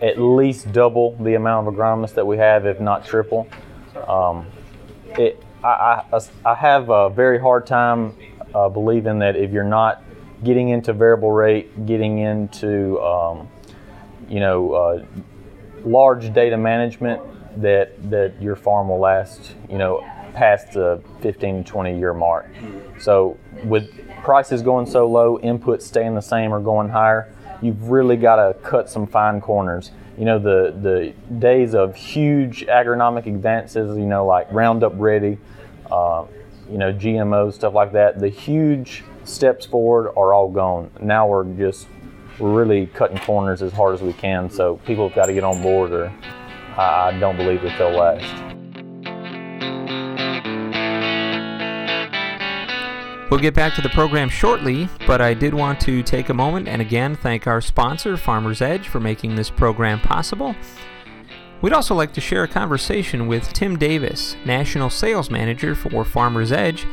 at 0.00 0.18
least 0.18 0.72
double 0.72 1.16
the 1.16 1.34
amount 1.34 1.68
of 1.68 1.74
agronomists 1.74 2.14
that 2.14 2.26
we 2.26 2.38
have, 2.38 2.66
if 2.66 2.80
not 2.80 3.04
triple. 3.04 3.48
Um, 4.06 4.46
it, 5.18 5.42
I, 5.62 6.02
I, 6.12 6.20
I, 6.44 6.54
have 6.54 6.88
a 6.88 7.10
very 7.10 7.38
hard 7.38 7.66
time 7.66 8.16
uh, 8.54 8.68
believing 8.68 9.18
that 9.20 9.36
if 9.36 9.50
you're 9.50 9.64
not 9.64 10.02
getting 10.44 10.68
into 10.68 10.92
variable 10.92 11.32
rate, 11.32 11.86
getting 11.86 12.18
into 12.18 13.00
um, 13.00 13.48
you 14.28 14.40
know 14.40 14.72
uh, 14.72 15.04
large 15.84 16.32
data 16.32 16.56
management, 16.56 17.22
that 17.60 18.10
that 18.10 18.40
your 18.40 18.56
farm 18.56 18.88
will 18.88 18.98
last 18.98 19.54
you 19.68 19.78
know 19.78 20.04
past 20.34 20.72
the 20.72 21.02
15 21.20 21.64
to 21.64 21.70
20 21.70 21.98
year 21.98 22.14
mark. 22.14 22.48
So 22.98 23.36
with 23.64 23.90
prices 24.22 24.62
going 24.62 24.86
so 24.86 25.08
low, 25.08 25.38
inputs 25.38 25.82
staying 25.82 26.14
the 26.14 26.22
same 26.22 26.52
or 26.52 26.60
going 26.60 26.88
higher, 26.88 27.32
you've 27.60 27.90
really 27.90 28.16
got 28.16 28.36
to 28.36 28.54
cut 28.62 28.88
some 28.88 29.06
fine 29.06 29.40
corners. 29.40 29.90
You 30.16 30.24
know, 30.24 30.38
the, 30.38 30.74
the 30.80 31.14
days 31.38 31.74
of 31.74 31.94
huge 31.94 32.66
agronomic 32.66 33.26
advances, 33.26 33.96
you 33.96 34.06
know, 34.06 34.26
like 34.26 34.50
Roundup 34.52 34.92
Ready, 34.96 35.38
uh, 35.90 36.24
you 36.70 36.78
know, 36.78 36.92
GMOs, 36.92 37.54
stuff 37.54 37.74
like 37.74 37.92
that, 37.92 38.18
the 38.20 38.28
huge 38.28 39.04
steps 39.24 39.66
forward 39.66 40.08
are 40.16 40.34
all 40.34 40.50
gone. 40.50 40.90
Now 41.00 41.26
we're 41.26 41.44
just 41.54 41.86
we're 42.38 42.54
really 42.54 42.86
cutting 42.86 43.18
corners 43.18 43.62
as 43.62 43.72
hard 43.72 43.94
as 43.94 44.02
we 44.02 44.12
can. 44.12 44.50
So 44.50 44.76
people 44.86 45.08
have 45.08 45.16
got 45.16 45.26
to 45.26 45.32
get 45.32 45.44
on 45.44 45.60
board, 45.62 45.92
or 45.92 46.12
I 46.76 47.16
don't 47.18 47.36
believe 47.36 47.62
that 47.62 47.78
they'll 47.78 47.90
last. 47.90 48.44
We'll 53.30 53.40
get 53.40 53.52
back 53.54 53.74
to 53.74 53.82
the 53.82 53.90
program 53.90 54.30
shortly, 54.30 54.88
but 55.06 55.20
I 55.20 55.34
did 55.34 55.52
want 55.52 55.80
to 55.80 56.02
take 56.02 56.30
a 56.30 56.34
moment 56.34 56.66
and 56.66 56.80
again 56.80 57.14
thank 57.14 57.46
our 57.46 57.60
sponsor, 57.60 58.16
Farmer's 58.16 58.62
Edge, 58.62 58.88
for 58.88 59.00
making 59.00 59.34
this 59.34 59.50
program 59.50 60.00
possible. 60.00 60.56
We'd 61.60 61.74
also 61.74 61.94
like 61.94 62.14
to 62.14 62.22
share 62.22 62.44
a 62.44 62.48
conversation 62.48 63.26
with 63.26 63.52
Tim 63.52 63.76
Davis, 63.76 64.34
National 64.46 64.88
Sales 64.88 65.28
Manager 65.28 65.74
for 65.74 66.06
Farmer's 66.06 66.52
Edge, 66.52 66.86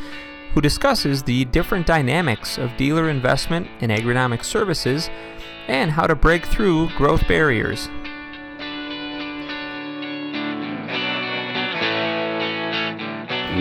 who 0.54 0.60
discusses 0.60 1.24
the 1.24 1.46
different 1.46 1.86
dynamics 1.86 2.58
of 2.58 2.76
dealer 2.76 3.10
investment 3.10 3.68
in 3.80 3.90
agronomic 3.90 4.44
services 4.44 5.10
and 5.68 5.92
how 5.92 6.08
to 6.08 6.16
break 6.16 6.46
through 6.46 6.90
growth 6.98 7.28
barriers. 7.28 7.88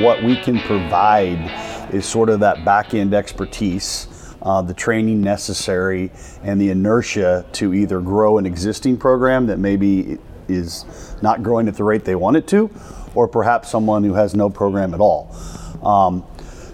What 0.03 0.23
we 0.23 0.37
can 0.37 0.59
provide 0.61 1.95
is 1.95 2.05
sort 2.05 2.29
of 2.29 2.41
that 2.41 2.65
back 2.65 2.95
end 2.95 3.15
expertise. 3.15 4.09
Uh, 4.43 4.61
the 4.61 4.75
training 4.75 5.23
necessary 5.23 6.11
and 6.43 6.61
the 6.61 6.69
inertia 6.69 7.47
to 7.53 7.73
either 7.73 8.01
grow 8.01 8.37
an 8.37 8.45
existing 8.45 8.97
program 8.97 9.47
that 9.47 9.59
maybe 9.59 10.19
is 10.49 10.85
not 11.23 11.43
growing 11.43 11.67
at 11.69 11.77
the 11.77 11.85
rate 11.85 12.05
they 12.05 12.15
want 12.15 12.37
it 12.37 12.47
to, 12.47 12.71
or 13.15 13.27
perhaps 13.27 13.71
someone 13.71 14.05
who 14.05 14.13
has 14.13 14.35
no 14.35 14.51
program 14.51 14.93
at 14.93 15.01
all. 15.01 15.35
Um, 15.83 16.25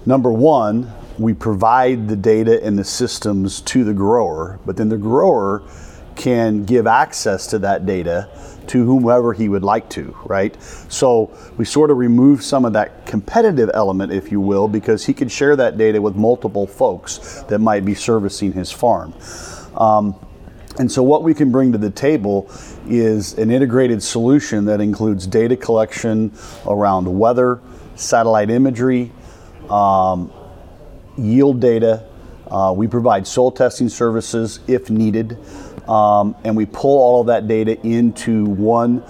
number 0.04 0.32
one, 0.32 0.92
we 1.20 1.34
provide 1.34 2.08
the 2.08 2.16
data 2.16 2.64
and 2.64 2.78
the 2.78 2.84
systems 2.84 3.60
to 3.60 3.84
the 3.84 3.92
grower, 3.92 4.58
but 4.64 4.76
then 4.76 4.88
the 4.88 4.96
grower 4.96 5.62
can 6.16 6.64
give 6.64 6.86
access 6.86 7.46
to 7.48 7.58
that 7.58 7.84
data 7.84 8.28
to 8.66 8.84
whomever 8.84 9.32
he 9.32 9.48
would 9.48 9.62
like 9.62 9.88
to, 9.90 10.16
right? 10.24 10.60
So 10.88 11.36
we 11.56 11.64
sort 11.64 11.90
of 11.90 11.98
remove 11.98 12.42
some 12.42 12.64
of 12.64 12.72
that 12.72 13.04
competitive 13.04 13.70
element, 13.74 14.12
if 14.12 14.32
you 14.32 14.40
will, 14.40 14.66
because 14.66 15.04
he 15.04 15.12
could 15.12 15.30
share 15.30 15.56
that 15.56 15.76
data 15.76 16.00
with 16.00 16.16
multiple 16.16 16.66
folks 16.66 17.42
that 17.48 17.58
might 17.58 17.84
be 17.84 17.94
servicing 17.94 18.52
his 18.52 18.70
farm. 18.70 19.12
Um, 19.76 20.14
and 20.78 20.90
so, 20.90 21.02
what 21.02 21.24
we 21.24 21.34
can 21.34 21.50
bring 21.50 21.72
to 21.72 21.78
the 21.78 21.90
table 21.90 22.50
is 22.86 23.36
an 23.36 23.50
integrated 23.50 24.02
solution 24.02 24.64
that 24.66 24.80
includes 24.80 25.26
data 25.26 25.56
collection 25.56 26.32
around 26.66 27.06
weather, 27.18 27.60
satellite 27.96 28.50
imagery, 28.50 29.10
um, 29.68 30.32
yield 31.16 31.60
data. 31.60 32.04
Uh, 32.46 32.74
we 32.76 32.88
provide 32.88 33.26
soil 33.26 33.50
testing 33.50 33.88
services 33.88 34.60
if 34.66 34.90
needed 34.90 35.38
um, 35.90 36.36
and 36.44 36.56
we 36.56 36.66
pull 36.66 36.98
all 36.98 37.20
of 37.20 37.26
that 37.26 37.48
data 37.48 37.80
into 37.84 38.44
one 38.44 39.02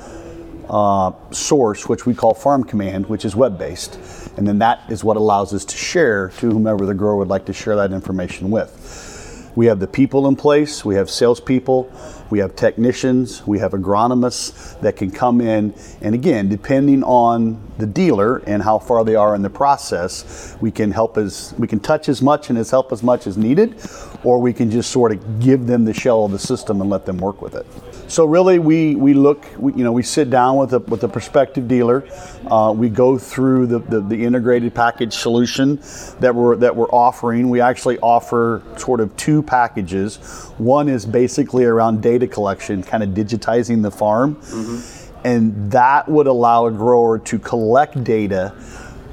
uh, 0.69 1.13
source, 1.31 1.89
which 1.89 2.07
we 2.07 2.15
call 2.15 2.33
Farm 2.33 2.65
Command, 2.65 3.07
which 3.07 3.25
is 3.25 3.37
web 3.37 3.59
based. 3.59 3.99
And 4.37 4.47
then 4.47 4.59
that 4.61 4.91
is 4.91 5.05
what 5.05 5.17
allows 5.17 5.53
us 5.53 5.65
to 5.67 5.77
share 5.77 6.29
to 6.39 6.51
whomever 6.51 6.87
the 6.87 6.95
grower 6.95 7.17
would 7.17 7.29
like 7.29 7.45
to 7.47 7.53
share 7.53 7.77
that 7.77 7.93
information 7.93 8.51
with. 8.51 9.53
We 9.57 9.67
have 9.67 9.79
the 9.81 9.89
people 9.89 10.27
in 10.29 10.37
place, 10.37 10.85
we 10.85 10.95
have 10.95 11.11
salespeople, 11.11 11.93
we 12.31 12.39
have 12.39 12.55
technicians, 12.57 13.47
we 13.47 13.59
have 13.59 13.73
agronomists 13.73 14.81
that 14.81 14.97
can 14.97 15.11
come 15.11 15.41
in. 15.41 15.75
And 16.01 16.15
again, 16.15 16.49
depending 16.49 17.03
on 17.03 17.61
the 17.79 17.87
dealer 17.87 18.39
and 18.47 18.63
how 18.63 18.79
far 18.79 19.05
they 19.05 19.17
are 19.17 19.35
in 19.35 19.43
the 19.43 19.51
process, 19.51 20.57
we 20.61 20.71
can 20.71 20.91
help 20.91 21.19
as 21.19 21.55
we 21.59 21.67
can 21.67 21.81
touch 21.81 22.09
as 22.09 22.23
much 22.23 22.51
and 22.51 22.59
as 22.59 22.71
help 22.71 22.93
as 22.93 23.03
much 23.03 23.27
as 23.27 23.37
needed, 23.37 23.81
or 24.25 24.41
we 24.41 24.53
can 24.53 24.71
just 24.71 24.91
sort 24.91 25.13
of 25.13 25.41
give 25.41 25.67
them 25.67 25.85
the 25.85 25.95
shell 25.95 26.25
of 26.25 26.33
the 26.33 26.39
system 26.39 26.81
and 26.81 26.89
let 26.89 27.07
them 27.07 27.19
work 27.19 27.43
with 27.43 27.55
it. 27.55 27.67
So 28.11 28.25
really, 28.25 28.59
we, 28.59 28.97
we 28.97 29.15
look, 29.15 29.47
we, 29.57 29.73
you 29.75 29.85
know, 29.85 29.93
we 29.93 30.03
sit 30.03 30.31
down 30.31 30.57
with 30.57 30.75
a, 30.75 30.81
with 30.81 31.05
a 31.05 31.09
prospective 31.09 31.69
dealer. 31.69 32.05
Uh, 32.45 32.75
we 32.77 32.89
go 32.89 33.17
through 33.17 33.69
the, 33.69 33.79
the, 33.79 34.01
the, 34.01 34.25
integrated 34.25 34.75
package 34.75 35.13
solution 35.13 35.77
that 36.19 36.35
we're, 36.35 36.57
that 36.57 36.75
we're 36.75 36.91
offering. 36.91 37.49
We 37.49 37.61
actually 37.61 38.01
offer 38.01 38.65
sort 38.77 38.99
of 38.99 39.17
two 39.17 39.45
packages. 39.45 40.17
One 40.59 40.89
is 40.89 41.07
basically 41.07 41.65
around 41.65 42.03
data 42.03 42.20
collection, 42.27 42.83
kind 42.83 43.03
of 43.03 43.11
digitizing 43.11 43.83
the 43.83 43.91
farm. 43.91 44.37
Mm-hmm. 44.37 45.27
And 45.27 45.71
that 45.73 46.09
would 46.09 46.27
allow 46.27 46.67
a 46.67 46.71
grower 46.71 47.19
to 47.19 47.39
collect 47.39 48.03
data 48.03 48.55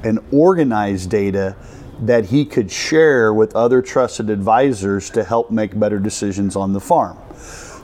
and 0.02 0.18
organize 0.32 1.06
data 1.06 1.56
that 2.00 2.26
he 2.26 2.44
could 2.44 2.70
share 2.70 3.34
with 3.34 3.54
other 3.56 3.82
trusted 3.82 4.30
advisors 4.30 5.10
to 5.10 5.24
help 5.24 5.50
make 5.50 5.78
better 5.78 5.98
decisions 5.98 6.56
on 6.56 6.72
the 6.72 6.80
farm. 6.80 7.18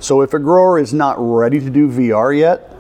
So 0.00 0.20
if 0.20 0.34
a 0.34 0.38
grower 0.38 0.78
is 0.78 0.94
not 0.94 1.16
ready 1.18 1.60
to 1.60 1.70
do 1.70 1.88
VR 1.88 2.36
yet, 2.38 2.73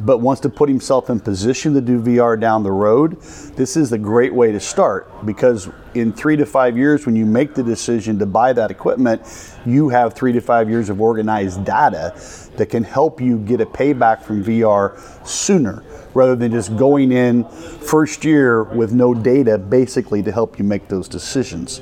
but 0.00 0.18
wants 0.18 0.40
to 0.42 0.48
put 0.48 0.68
himself 0.68 1.10
in 1.10 1.20
position 1.20 1.74
to 1.74 1.80
do 1.80 2.00
VR 2.00 2.38
down 2.38 2.62
the 2.62 2.72
road, 2.72 3.20
this 3.56 3.76
is 3.76 3.92
a 3.92 3.98
great 3.98 4.32
way 4.32 4.52
to 4.52 4.60
start 4.60 5.10
because 5.26 5.68
in 5.94 6.12
three 6.12 6.36
to 6.36 6.46
five 6.46 6.76
years, 6.76 7.06
when 7.06 7.16
you 7.16 7.26
make 7.26 7.54
the 7.54 7.62
decision 7.62 8.18
to 8.18 8.26
buy 8.26 8.52
that 8.52 8.70
equipment, 8.70 9.22
you 9.66 9.88
have 9.88 10.14
three 10.14 10.32
to 10.32 10.40
five 10.40 10.70
years 10.70 10.88
of 10.88 11.00
organized 11.00 11.64
data 11.64 12.14
that 12.56 12.66
can 12.66 12.84
help 12.84 13.20
you 13.20 13.38
get 13.38 13.60
a 13.60 13.66
payback 13.66 14.22
from 14.22 14.44
VR 14.44 14.98
sooner 15.26 15.82
rather 16.14 16.36
than 16.36 16.50
just 16.50 16.76
going 16.76 17.12
in 17.12 17.44
first 17.48 18.24
year 18.24 18.64
with 18.64 18.92
no 18.92 19.14
data 19.14 19.58
basically 19.58 20.22
to 20.22 20.32
help 20.32 20.58
you 20.58 20.64
make 20.64 20.88
those 20.88 21.08
decisions. 21.08 21.80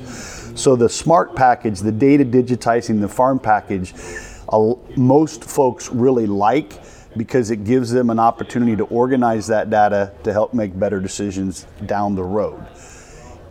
So 0.59 0.75
the 0.75 0.89
smart 0.89 1.35
package, 1.35 1.79
the 1.79 1.91
data 1.91 2.25
digitizing 2.25 2.99
the 2.99 3.07
farm 3.07 3.39
package, 3.39 3.93
most 4.95 5.43
folks 5.43 5.89
really 5.91 6.25
like 6.25 6.81
because 7.17 7.51
it 7.51 7.63
gives 7.63 7.91
them 7.91 8.09
an 8.09 8.19
opportunity 8.19 8.75
to 8.75 8.85
organize 8.85 9.47
that 9.47 9.69
data 9.69 10.13
to 10.23 10.31
help 10.31 10.53
make 10.53 10.77
better 10.77 10.99
decisions 10.99 11.65
down 11.85 12.15
the 12.15 12.23
road. 12.23 12.65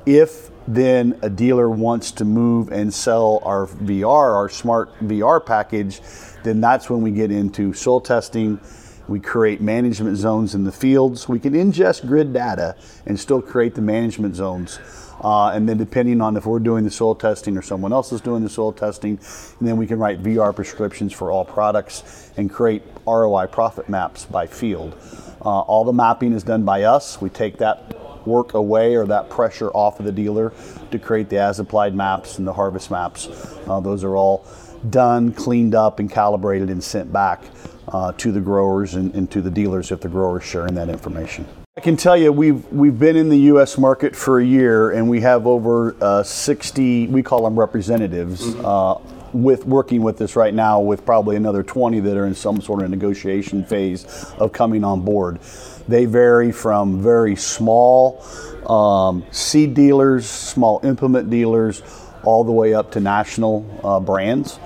If 0.07 0.51
then 0.69 1.19
a 1.23 1.31
dealer 1.31 1.69
wants 1.69 2.13
to 2.13 2.25
move 2.25 2.71
and 2.73 2.93
sell 2.93 3.41
our 3.45 3.67
VR, 3.67 4.35
our 4.35 4.49
smart 4.49 4.97
VR 5.01 5.45
package, 5.45 6.01
then 6.43 6.61
that's 6.61 6.89
when 6.89 7.03
we 7.03 7.11
get 7.11 7.31
into 7.31 7.73
soil 7.73 8.01
testing. 8.01 8.61
We 9.09 9.21
create 9.21 9.61
management 9.61 10.17
zones 10.17 10.55
in 10.55 10.65
the 10.65 10.73
fields. 10.73 11.29
We 11.29 11.39
can 11.39 11.53
ingest 11.53 12.07
grid 12.07 12.33
data 12.33 12.77
and 13.05 13.19
still 13.19 13.41
create 13.41 13.75
the 13.75 13.83
management 13.83 14.35
zones 14.35 14.81
uh, 15.21 15.51
and 15.51 15.69
then 15.69 15.79
depending 15.79 16.21
on 16.21 16.37
if 16.37 16.47
we're 16.47 16.59
doing 16.59 16.85
the 16.85 16.91
soil 16.91 17.15
testing 17.15 17.57
or 17.57 17.63
someone 17.63 17.93
else 17.93 18.13
is 18.13 18.21
doing 18.21 18.43
the 18.43 18.49
soil 18.49 18.73
testing, 18.73 19.19
and 19.59 19.69
then 19.69 19.77
we 19.77 19.87
can 19.87 19.99
write 19.99 20.23
VR 20.23 20.55
prescriptions 20.55 21.13
for 21.13 21.31
all 21.31 21.45
products 21.45 22.31
and 22.37 22.51
create 22.51 22.83
ROI 23.07 23.47
profit 23.47 23.89
maps 23.89 24.25
by 24.25 24.47
field. 24.47 24.97
Uh, 25.45 25.61
all 25.61 25.85
the 25.85 25.93
mapping 25.93 26.33
is 26.33 26.43
done 26.43 26.65
by 26.65 26.83
us. 26.83 27.21
We 27.21 27.31
take 27.31 27.59
that 27.59 28.27
work 28.27 28.55
away 28.55 28.97
or 28.97 29.07
that 29.07 29.31
pressure 29.31 29.71
off 29.71 30.01
of 30.01 30.07
the 30.07 30.13
dealer 30.13 30.53
to 30.91 30.99
create 30.99 31.29
the 31.29 31.39
as 31.39 31.61
applied 31.61 31.95
maps 31.95 32.39
and 32.39 32.47
the 32.47 32.53
harvest 32.53 32.91
maps. 32.91 33.29
Uh, 33.69 33.81
those 33.81 34.03
are 34.03 34.17
all 34.17 34.45
done, 34.91 35.33
cleaned 35.33 35.75
up, 35.75 36.01
and 36.01 36.11
calibrated 36.11 36.69
and 36.71 36.83
sent 36.83 37.13
back 37.13 37.45
uh, 37.89 38.13
to 38.13 38.33
the 38.33 38.41
growers 38.41 38.95
and, 38.95 39.15
and 39.15 39.31
to 39.31 39.41
the 39.41 39.51
dealers 39.51 39.93
if 39.93 40.01
the 40.01 40.09
growers 40.09 40.45
sharing 40.45 40.75
that 40.75 40.89
information. 40.89 41.47
I 41.77 41.83
can 41.83 41.97
tell 41.97 42.17
you 42.17 42.33
we've 42.33 42.65
we've 42.73 42.99
been 42.99 43.17
in 43.17 43.29
the 43.29 43.39
U.S. 43.53 43.77
market 43.77 44.17
for 44.17 44.41
a 44.41 44.45
year, 44.45 44.91
and 44.91 45.11
we 45.11 45.21
have 45.21 45.47
over 45.47 45.95
uh, 46.01 46.23
60. 46.23 47.09
We 47.09 47.23
call 47.23 47.45
them 47.45 47.59
representatives. 47.59 48.43
Mm-hmm. 48.43 49.16
With 49.37 49.67
working 49.67 50.03
with 50.03 50.21
us 50.23 50.35
right 50.35 50.55
now, 50.55 50.81
with 50.81 51.05
probably 51.05 51.37
another 51.37 51.63
20 51.63 52.01
that 52.01 52.17
are 52.17 52.27
in 52.27 52.35
some 52.35 52.63
sort 52.63 52.83
of 52.83 52.89
negotiation 52.89 53.65
phase 53.65 54.33
of 54.39 54.53
coming 54.53 54.83
on 54.83 55.03
board. 55.03 55.41
They 55.87 56.07
vary 56.07 56.53
from 56.53 57.03
very 57.03 57.37
small 57.37 58.25
um, 58.67 59.25
seed 59.31 59.75
dealers, 59.75 60.27
small 60.27 60.81
implement 60.85 61.29
dealers, 61.29 61.83
all 62.25 62.45
the 62.45 62.53
way 62.53 62.73
up 62.73 62.93
to 62.93 63.01
national 63.01 63.65
uh, 63.85 64.01
brands. 64.01 64.59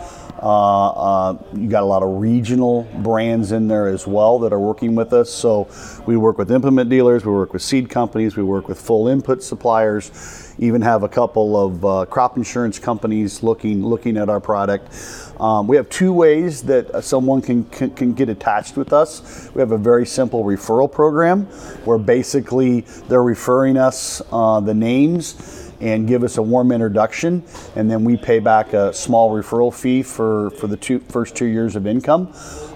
Uh, 0.43 0.89
uh, 0.89 1.39
you 1.55 1.69
got 1.69 1.83
a 1.83 1.87
lot 1.87 2.03
of 2.03 2.19
regional 2.19 2.85
brands 3.03 3.53
in 3.53 3.69
there 3.69 3.89
as 3.89 4.07
well 4.07 4.39
that 4.39 4.53
are 4.53 4.61
working 4.61 4.95
with 4.95 5.13
us. 5.13 5.29
So 5.31 5.69
we 6.07 6.17
work 6.17 6.39
with 6.39 6.51
implement 6.51 6.89
dealers, 6.89 7.27
we 7.27 7.33
work 7.33 7.53
with 7.53 7.61
seed 7.61 7.91
companies, 7.91 8.37
we 8.37 8.43
work 8.43 8.67
with 8.67 8.81
full 8.81 9.09
input 9.09 9.43
suppliers, 9.43 10.50
even 10.61 10.83
have 10.83 11.03
a 11.03 11.09
couple 11.09 11.57
of 11.57 11.85
uh, 11.85 12.05
crop 12.05 12.37
insurance 12.37 12.79
companies 12.79 13.43
looking 13.43 13.85
looking 13.85 14.19
at 14.19 14.29
our 14.29 14.41
product. 14.41 14.93
Um, 15.41 15.67
we 15.67 15.77
have 15.77 15.89
two 15.89 16.13
ways 16.13 16.63
that 16.65 17.03
someone 17.03 17.41
can, 17.41 17.65
can, 17.65 17.91
can 17.91 18.13
get 18.13 18.29
attached 18.29 18.77
with 18.77 18.93
us. 18.93 19.51
We 19.55 19.61
have 19.61 19.73
a 19.73 19.79
very 19.79 20.07
simple 20.07 20.45
referral 20.45 20.93
program 20.93 21.47
where 21.87 21.97
basically 21.97 22.83
they're 23.09 23.23
referring 23.23 23.79
us 23.79 24.21
uh, 24.31 24.61
the 24.61 24.75
names 24.75 25.71
and 25.81 26.07
give 26.07 26.23
us 26.23 26.37
a 26.37 26.43
warm 26.43 26.73
introduction, 26.73 27.43
and 27.75 27.91
then 27.91 28.05
we 28.05 28.15
pay 28.15 28.39
back 28.39 28.75
a 28.75 28.93
small 28.93 29.31
referral 29.31 29.73
fee 29.73 30.03
for, 30.03 30.51
for 30.51 30.67
the 30.67 30.77
two, 30.77 30.99
first 30.99 31.35
two 31.35 31.47
years 31.47 31.75
of 31.75 31.87
income. 31.87 32.31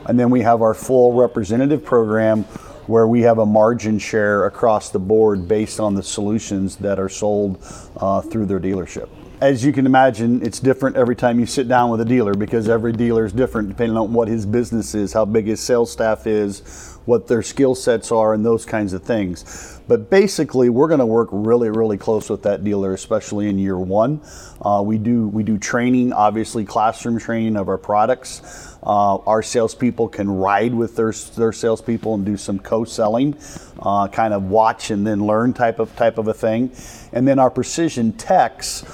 And 0.06 0.18
then 0.18 0.30
we 0.30 0.40
have 0.40 0.62
our 0.62 0.72
full 0.72 1.12
representative 1.12 1.84
program 1.84 2.46
where 2.86 3.06
we 3.06 3.22
have 3.22 3.38
a 3.38 3.46
margin 3.46 3.98
share 3.98 4.46
across 4.46 4.90
the 4.90 4.98
board 4.98 5.48
based 5.48 5.80
on 5.80 5.94
the 5.94 6.02
solutions 6.02 6.76
that 6.76 6.98
are 6.98 7.08
sold 7.08 7.58
uh, 7.96 8.20
through 8.20 8.46
their 8.46 8.60
dealership. 8.60 9.08
As 9.40 9.64
you 9.64 9.72
can 9.72 9.84
imagine, 9.84 10.46
it's 10.46 10.60
different 10.60 10.96
every 10.96 11.16
time 11.16 11.40
you 11.40 11.46
sit 11.46 11.66
down 11.66 11.90
with 11.90 12.00
a 12.00 12.04
dealer 12.04 12.34
because 12.34 12.68
every 12.68 12.92
dealer 12.92 13.26
is 13.26 13.32
different 13.32 13.68
depending 13.68 13.96
on 13.96 14.12
what 14.12 14.28
his 14.28 14.46
business 14.46 14.94
is, 14.94 15.12
how 15.12 15.24
big 15.24 15.46
his 15.46 15.60
sales 15.60 15.90
staff 15.90 16.28
is, 16.28 16.96
what 17.04 17.26
their 17.26 17.42
skill 17.42 17.74
sets 17.74 18.12
are, 18.12 18.32
and 18.32 18.46
those 18.46 18.64
kinds 18.64 18.92
of 18.92 19.02
things. 19.02 19.80
But 19.88 20.08
basically, 20.08 20.68
we're 20.68 20.86
going 20.86 21.00
to 21.00 21.06
work 21.06 21.28
really, 21.32 21.68
really 21.68 21.98
close 21.98 22.30
with 22.30 22.44
that 22.44 22.62
dealer, 22.62 22.94
especially 22.94 23.48
in 23.48 23.58
year 23.58 23.76
one. 23.76 24.20
Uh, 24.62 24.82
we 24.86 24.98
do 24.98 25.26
we 25.26 25.42
do 25.42 25.58
training, 25.58 26.12
obviously 26.12 26.64
classroom 26.64 27.18
training 27.18 27.56
of 27.56 27.68
our 27.68 27.76
products. 27.76 28.76
Uh, 28.84 29.16
our 29.16 29.42
salespeople 29.42 30.08
can 30.08 30.30
ride 30.30 30.72
with 30.72 30.94
their 30.94 31.12
their 31.36 31.52
salespeople 31.52 32.14
and 32.14 32.24
do 32.24 32.36
some 32.36 32.60
co-selling, 32.60 33.36
uh, 33.82 34.06
kind 34.08 34.32
of 34.32 34.44
watch 34.44 34.92
and 34.92 35.04
then 35.04 35.26
learn 35.26 35.52
type 35.52 35.80
of 35.80 35.94
type 35.96 36.18
of 36.18 36.28
a 36.28 36.34
thing. 36.34 36.70
And 37.12 37.26
then 37.26 37.40
our 37.40 37.50
precision 37.50 38.12
techs 38.12 38.84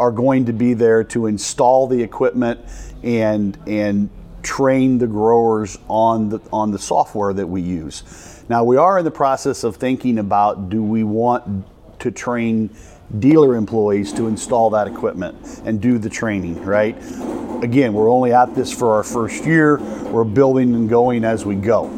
are 0.00 0.10
going 0.10 0.46
to 0.46 0.52
be 0.54 0.72
there 0.72 1.04
to 1.04 1.26
install 1.26 1.86
the 1.86 2.02
equipment 2.02 2.58
and 3.02 3.58
and 3.66 4.08
train 4.42 4.96
the 4.96 5.06
growers 5.06 5.78
on 5.88 6.30
the 6.30 6.40
on 6.52 6.70
the 6.70 6.78
software 6.78 7.34
that 7.34 7.46
we 7.46 7.60
use. 7.60 8.42
Now, 8.48 8.64
we 8.64 8.78
are 8.78 8.98
in 8.98 9.04
the 9.04 9.10
process 9.10 9.62
of 9.62 9.76
thinking 9.76 10.18
about 10.18 10.70
do 10.70 10.82
we 10.82 11.04
want 11.04 11.66
to 12.00 12.10
train 12.10 12.70
dealer 13.18 13.54
employees 13.56 14.12
to 14.14 14.26
install 14.26 14.70
that 14.70 14.88
equipment 14.88 15.60
and 15.66 15.82
do 15.82 15.98
the 15.98 16.08
training, 16.08 16.64
right? 16.64 16.96
Again, 17.62 17.92
we're 17.92 18.10
only 18.10 18.32
at 18.32 18.54
this 18.54 18.72
for 18.72 18.94
our 18.94 19.02
first 19.02 19.44
year. 19.44 19.78
We're 20.04 20.24
building 20.24 20.74
and 20.74 20.88
going 20.88 21.24
as 21.24 21.44
we 21.44 21.56
go. 21.56 21.88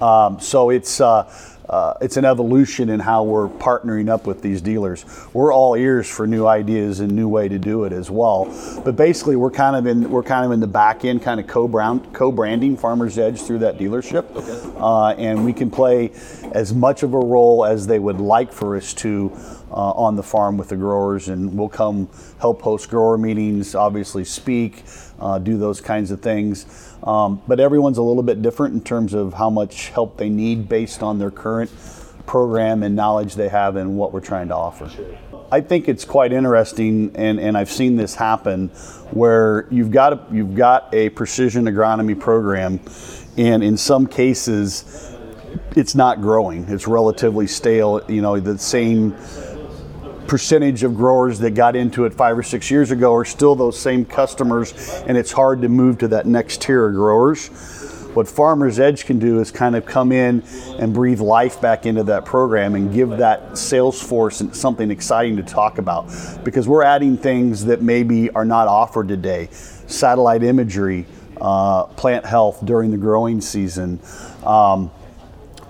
Um, 0.00 0.40
so 0.40 0.70
it's 0.70 1.00
uh, 1.00 1.32
uh, 1.68 1.94
it's 2.00 2.16
an 2.16 2.24
evolution 2.24 2.88
in 2.88 3.00
how 3.00 3.22
we're 3.22 3.48
partnering 3.48 4.08
up 4.08 4.26
with 4.26 4.40
these 4.40 4.62
dealers. 4.62 5.04
We're 5.32 5.52
all 5.52 5.74
ears 5.74 6.08
for 6.08 6.26
new 6.26 6.46
ideas 6.46 7.00
and 7.00 7.12
new 7.12 7.28
way 7.28 7.48
to 7.48 7.58
do 7.58 7.84
it 7.84 7.92
as 7.92 8.10
well. 8.10 8.46
But 8.84 8.96
basically, 8.96 9.36
we're 9.36 9.50
kind 9.50 9.76
of 9.76 9.86
in 9.86 10.10
we're 10.10 10.22
kind 10.22 10.46
of 10.46 10.52
in 10.52 10.60
the 10.60 10.66
back 10.66 11.04
end, 11.04 11.22
kind 11.22 11.40
of 11.40 11.46
co-brand, 11.46 12.12
co-branding 12.12 12.76
Farmers 12.76 13.18
Edge 13.18 13.42
through 13.42 13.58
that 13.58 13.78
dealership, 13.78 14.34
okay. 14.34 14.76
uh, 14.78 15.10
and 15.20 15.44
we 15.44 15.52
can 15.52 15.70
play 15.70 16.12
as 16.52 16.72
much 16.72 17.02
of 17.02 17.12
a 17.12 17.18
role 17.18 17.64
as 17.64 17.86
they 17.86 17.98
would 17.98 18.20
like 18.20 18.52
for 18.52 18.76
us 18.76 18.94
to. 18.94 19.36
Uh, 19.70 19.90
on 19.90 20.16
the 20.16 20.22
farm 20.22 20.56
with 20.56 20.70
the 20.70 20.76
growers, 20.76 21.28
and 21.28 21.54
we'll 21.54 21.68
come 21.68 22.08
help 22.40 22.62
host 22.62 22.88
grower 22.88 23.18
meetings, 23.18 23.74
obviously 23.74 24.24
speak, 24.24 24.82
uh, 25.20 25.38
do 25.38 25.58
those 25.58 25.78
kinds 25.78 26.10
of 26.10 26.22
things. 26.22 26.64
Um, 27.02 27.42
but 27.46 27.60
everyone's 27.60 27.98
a 27.98 28.02
little 28.02 28.22
bit 28.22 28.40
different 28.40 28.72
in 28.72 28.80
terms 28.80 29.12
of 29.12 29.34
how 29.34 29.50
much 29.50 29.90
help 29.90 30.16
they 30.16 30.30
need 30.30 30.70
based 30.70 31.02
on 31.02 31.18
their 31.18 31.30
current 31.30 31.70
program 32.24 32.82
and 32.82 32.96
knowledge 32.96 33.34
they 33.34 33.50
have 33.50 33.76
and 33.76 33.98
what 33.98 34.12
we're 34.14 34.20
trying 34.20 34.48
to 34.48 34.54
offer. 34.54 34.90
I 35.52 35.60
think 35.60 35.86
it's 35.86 36.04
quite 36.04 36.32
interesting, 36.32 37.12
and, 37.14 37.38
and 37.38 37.56
I've 37.56 37.70
seen 37.70 37.96
this 37.96 38.14
happen, 38.14 38.68
where 39.10 39.66
you've 39.70 39.90
got 39.90 40.12
a, 40.14 40.20
you've 40.32 40.54
got 40.54 40.94
a 40.94 41.10
precision 41.10 41.66
agronomy 41.66 42.18
program, 42.18 42.80
and 43.36 43.62
in 43.62 43.76
some 43.76 44.06
cases, 44.06 45.14
it's 45.76 45.94
not 45.94 46.20
growing. 46.20 46.64
It's 46.68 46.86
relatively 46.86 47.46
stale. 47.46 48.02
You 48.08 48.20
know, 48.20 48.40
the 48.40 48.58
same 48.58 49.14
percentage 50.28 50.82
of 50.82 50.94
growers 50.94 51.38
that 51.38 51.52
got 51.52 51.74
into 51.74 52.04
it 52.04 52.12
five 52.12 52.38
or 52.38 52.42
six 52.42 52.70
years 52.70 52.90
ago 52.90 53.14
are 53.14 53.24
still 53.24 53.56
those 53.56 53.78
same 53.78 54.04
customers, 54.04 54.74
and 55.06 55.16
it's 55.16 55.32
hard 55.32 55.62
to 55.62 55.68
move 55.68 55.98
to 55.98 56.08
that 56.08 56.26
next 56.26 56.62
tier 56.62 56.86
of 56.86 56.94
growers. 56.94 57.48
What 58.14 58.28
Farmers 58.28 58.78
Edge 58.78 59.04
can 59.04 59.18
do 59.18 59.40
is 59.40 59.50
kind 59.50 59.74
of 59.74 59.86
come 59.86 60.12
in 60.12 60.42
and 60.78 60.92
breathe 60.92 61.20
life 61.20 61.60
back 61.60 61.86
into 61.86 62.02
that 62.04 62.24
program 62.24 62.74
and 62.74 62.92
give 62.92 63.10
that 63.10 63.56
sales 63.56 64.02
force 64.02 64.42
something 64.52 64.90
exciting 64.90 65.36
to 65.36 65.42
talk 65.42 65.78
about 65.78 66.10
because 66.44 66.68
we're 66.68 66.82
adding 66.82 67.16
things 67.16 67.64
that 67.66 67.80
maybe 67.80 68.30
are 68.30 68.44
not 68.44 68.68
offered 68.68 69.08
today 69.08 69.48
satellite 69.86 70.42
imagery, 70.42 71.06
uh, 71.40 71.84
plant 71.84 72.26
health 72.26 72.64
during 72.64 72.90
the 72.90 72.96
growing 72.96 73.40
season. 73.40 73.98
Um, 74.44 74.90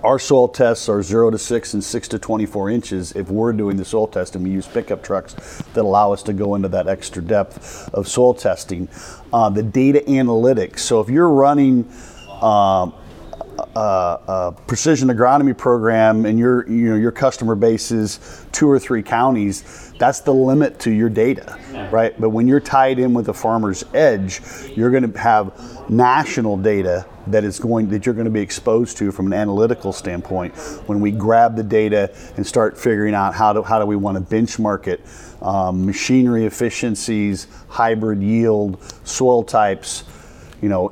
our 0.03 0.17
soil 0.17 0.47
tests 0.47 0.87
are 0.87 1.01
0 1.01 1.31
to 1.31 1.37
6 1.37 1.73
and 1.73 1.83
6 1.83 2.07
to 2.07 2.19
24 2.19 2.69
inches 2.69 3.11
if 3.13 3.29
we're 3.29 3.51
doing 3.51 3.77
the 3.77 3.85
soil 3.85 4.07
test 4.07 4.35
and 4.35 4.43
We 4.43 4.51
use 4.51 4.67
pickup 4.67 5.03
trucks 5.03 5.33
that 5.73 5.81
allow 5.81 6.13
us 6.13 6.23
to 6.23 6.33
go 6.33 6.55
into 6.55 6.69
that 6.69 6.87
extra 6.87 7.21
depth 7.21 7.89
of 7.93 8.07
soil 8.07 8.33
testing. 8.33 8.87
Uh, 9.33 9.49
the 9.49 9.63
data 9.63 10.01
analytics. 10.07 10.79
So 10.79 11.01
if 11.01 11.09
you're 11.09 11.29
running 11.29 11.91
uh, 12.27 12.91
a, 13.75 14.53
precision 14.67 15.09
agronomy 15.09 15.57
program 15.57 16.25
and 16.25 16.37
your 16.37 16.67
you 16.69 16.89
know 16.89 16.95
your 16.95 17.11
customer 17.11 17.55
base 17.55 17.91
is 17.91 18.45
two 18.51 18.69
or 18.69 18.79
three 18.79 19.03
counties, 19.03 19.93
that's 19.97 20.21
the 20.21 20.33
limit 20.33 20.79
to 20.79 20.91
your 20.91 21.09
data, 21.09 21.59
right? 21.91 22.19
But 22.19 22.29
when 22.29 22.47
you're 22.47 22.59
tied 22.59 22.99
in 22.99 23.13
with 23.13 23.25
the 23.25 23.33
farmer's 23.33 23.83
edge, 23.93 24.41
you're 24.75 24.91
going 24.91 25.11
to 25.11 25.19
have 25.19 25.89
national 25.89 26.57
data 26.57 27.05
that 27.27 27.43
is 27.43 27.59
going 27.59 27.89
that 27.89 28.05
you're 28.05 28.15
going 28.15 28.25
to 28.25 28.31
be 28.31 28.41
exposed 28.41 28.97
to 28.97 29.11
from 29.11 29.27
an 29.27 29.33
analytical 29.33 29.93
standpoint. 29.93 30.55
When 30.87 30.99
we 30.99 31.11
grab 31.11 31.55
the 31.55 31.63
data 31.63 32.15
and 32.37 32.45
start 32.45 32.77
figuring 32.77 33.13
out 33.13 33.33
how 33.33 33.53
do 33.53 33.63
how 33.63 33.79
do 33.79 33.85
we 33.85 33.95
want 33.95 34.17
to 34.17 34.35
benchmark 34.35 34.87
it 34.87 35.01
um, 35.41 35.85
machinery 35.85 36.45
efficiencies 36.45 37.47
hybrid 37.67 38.21
yield 38.21 38.81
soil 39.03 39.43
types 39.43 40.03
you 40.61 40.69
know 40.69 40.91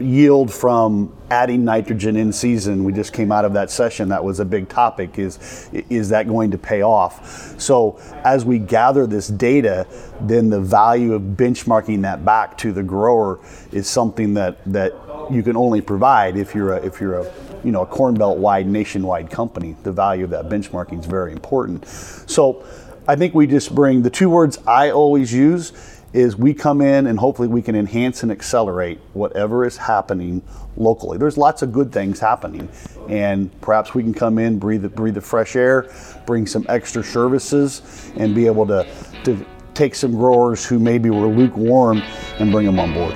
yield 0.00 0.52
from 0.52 1.14
adding 1.30 1.64
nitrogen 1.64 2.16
in 2.16 2.32
season 2.32 2.84
we 2.84 2.92
just 2.92 3.12
came 3.12 3.32
out 3.32 3.44
of 3.44 3.52
that 3.52 3.70
session 3.70 4.08
that 4.08 4.22
was 4.22 4.40
a 4.40 4.44
big 4.44 4.68
topic 4.68 5.18
is 5.18 5.68
is 5.90 6.08
that 6.08 6.28
going 6.28 6.50
to 6.50 6.58
pay 6.58 6.82
off? 6.82 7.58
So 7.60 7.98
as 8.24 8.44
we 8.44 8.58
gather 8.58 9.06
this 9.06 9.28
data 9.28 9.86
then 10.20 10.50
the 10.50 10.60
value 10.60 11.14
of 11.14 11.22
benchmarking 11.22 12.02
that 12.02 12.24
back 12.24 12.56
to 12.58 12.72
the 12.72 12.82
grower 12.82 13.40
is 13.72 13.88
something 13.88 14.34
that 14.34 14.58
that 14.72 14.92
you 15.30 15.42
can 15.42 15.56
only 15.56 15.80
provide 15.80 16.36
if 16.36 16.54
you're 16.54 16.74
a, 16.74 16.84
if 16.84 17.00
you're 17.00 17.20
a 17.20 17.32
you 17.64 17.72
know 17.72 17.82
a 17.82 17.86
corn 17.86 18.14
belt 18.14 18.38
wide 18.38 18.66
nationwide 18.66 19.30
company. 19.30 19.76
The 19.82 19.92
value 19.92 20.24
of 20.24 20.30
that 20.30 20.48
benchmarking 20.48 21.00
is 21.00 21.06
very 21.06 21.32
important. 21.32 21.86
So 21.86 22.64
i 23.06 23.14
think 23.14 23.34
we 23.34 23.46
just 23.46 23.74
bring 23.74 24.00
the 24.00 24.08
two 24.08 24.30
words 24.30 24.58
i 24.66 24.90
always 24.90 25.30
use 25.30 25.93
is 26.14 26.36
we 26.36 26.54
come 26.54 26.80
in 26.80 27.08
and 27.08 27.18
hopefully 27.18 27.48
we 27.48 27.60
can 27.60 27.74
enhance 27.74 28.22
and 28.22 28.30
accelerate 28.30 29.00
whatever 29.14 29.66
is 29.66 29.76
happening 29.76 30.40
locally. 30.76 31.18
There's 31.18 31.36
lots 31.36 31.60
of 31.60 31.72
good 31.72 31.92
things 31.92 32.20
happening, 32.20 32.68
and 33.08 33.50
perhaps 33.60 33.94
we 33.94 34.02
can 34.04 34.14
come 34.14 34.38
in, 34.38 34.60
breathe 34.60 34.94
breathe 34.94 35.16
the 35.16 35.20
fresh 35.20 35.56
air, 35.56 35.92
bring 36.24 36.46
some 36.46 36.64
extra 36.68 37.02
services, 37.02 38.12
and 38.16 38.32
be 38.32 38.46
able 38.46 38.66
to 38.68 38.86
to 39.24 39.44
take 39.74 39.96
some 39.96 40.12
growers 40.12 40.64
who 40.64 40.78
maybe 40.78 41.10
were 41.10 41.26
lukewarm 41.26 42.00
and 42.38 42.52
bring 42.52 42.64
them 42.64 42.78
on 42.78 42.94
board. 42.94 43.14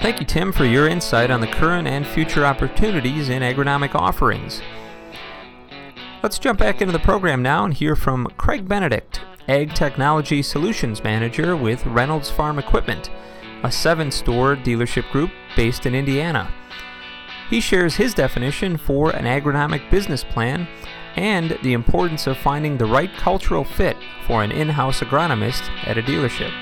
Thank 0.00 0.20
you, 0.20 0.26
Tim, 0.26 0.52
for 0.52 0.64
your 0.64 0.88
insight 0.88 1.30
on 1.30 1.42
the 1.42 1.46
current 1.46 1.86
and 1.86 2.06
future 2.06 2.46
opportunities 2.46 3.28
in 3.28 3.42
agronomic 3.42 3.94
offerings. 3.94 4.62
Let's 6.20 6.40
jump 6.40 6.58
back 6.58 6.80
into 6.80 6.92
the 6.92 6.98
program 6.98 7.42
now 7.42 7.64
and 7.64 7.72
hear 7.72 7.94
from 7.94 8.26
Craig 8.36 8.66
Benedict, 8.66 9.20
Ag 9.46 9.72
Technology 9.72 10.42
Solutions 10.42 11.04
Manager 11.04 11.56
with 11.56 11.86
Reynolds 11.86 12.28
Farm 12.28 12.58
Equipment, 12.58 13.08
a 13.62 13.70
seven 13.70 14.10
store 14.10 14.56
dealership 14.56 15.08
group 15.12 15.30
based 15.54 15.86
in 15.86 15.94
Indiana. 15.94 16.52
He 17.48 17.60
shares 17.60 17.94
his 17.94 18.14
definition 18.14 18.76
for 18.76 19.10
an 19.10 19.26
agronomic 19.26 19.88
business 19.92 20.24
plan 20.24 20.66
and 21.14 21.56
the 21.62 21.72
importance 21.72 22.26
of 22.26 22.36
finding 22.36 22.76
the 22.76 22.86
right 22.86 23.12
cultural 23.14 23.62
fit 23.62 23.96
for 24.26 24.42
an 24.42 24.50
in 24.50 24.70
house 24.70 24.98
agronomist 24.98 25.70
at 25.86 25.98
a 25.98 26.02
dealership. 26.02 26.52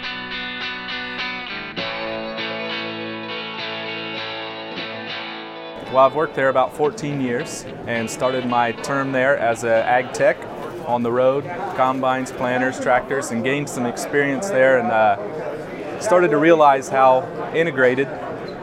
Well, 5.92 5.98
I've 5.98 6.16
worked 6.16 6.34
there 6.34 6.48
about 6.48 6.76
14 6.76 7.20
years 7.20 7.64
and 7.86 8.10
started 8.10 8.44
my 8.44 8.72
term 8.72 9.12
there 9.12 9.38
as 9.38 9.62
an 9.62 9.70
ag 9.70 10.12
tech 10.12 10.36
on 10.84 11.04
the 11.04 11.12
road, 11.12 11.44
combines, 11.76 12.32
planters, 12.32 12.80
tractors, 12.80 13.30
and 13.30 13.44
gained 13.44 13.70
some 13.70 13.86
experience 13.86 14.48
there 14.48 14.80
and 14.80 14.88
uh, 14.88 16.00
started 16.00 16.32
to 16.32 16.38
realize 16.38 16.88
how 16.88 17.22
integrated 17.54 18.08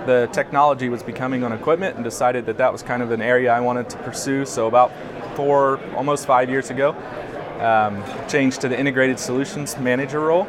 the 0.06 0.28
technology 0.34 0.90
was 0.90 1.02
becoming 1.02 1.46
on 1.46 1.54
equipment 1.54 1.96
and 1.96 2.04
decided 2.04 2.46
that 2.46 2.58
that 2.58 2.74
was 2.74 2.84
kind 2.84 3.02
of 3.02 3.12
an 3.12 3.22
area 3.22 3.54
I 3.54 3.62
wanted 3.62 3.90
to 3.92 3.98
pursue. 4.00 4.46
So 4.46 4.68
about 4.68 4.92
four, 5.38 5.80
almost 5.96 6.26
five 6.26 6.50
years 6.50 6.72
ago, 6.72 6.90
um, 7.62 8.04
changed 8.28 8.60
to 8.62 8.68
the 8.68 8.78
integrated 8.78 9.18
solutions 9.18 9.78
manager 9.78 10.20
role. 10.20 10.46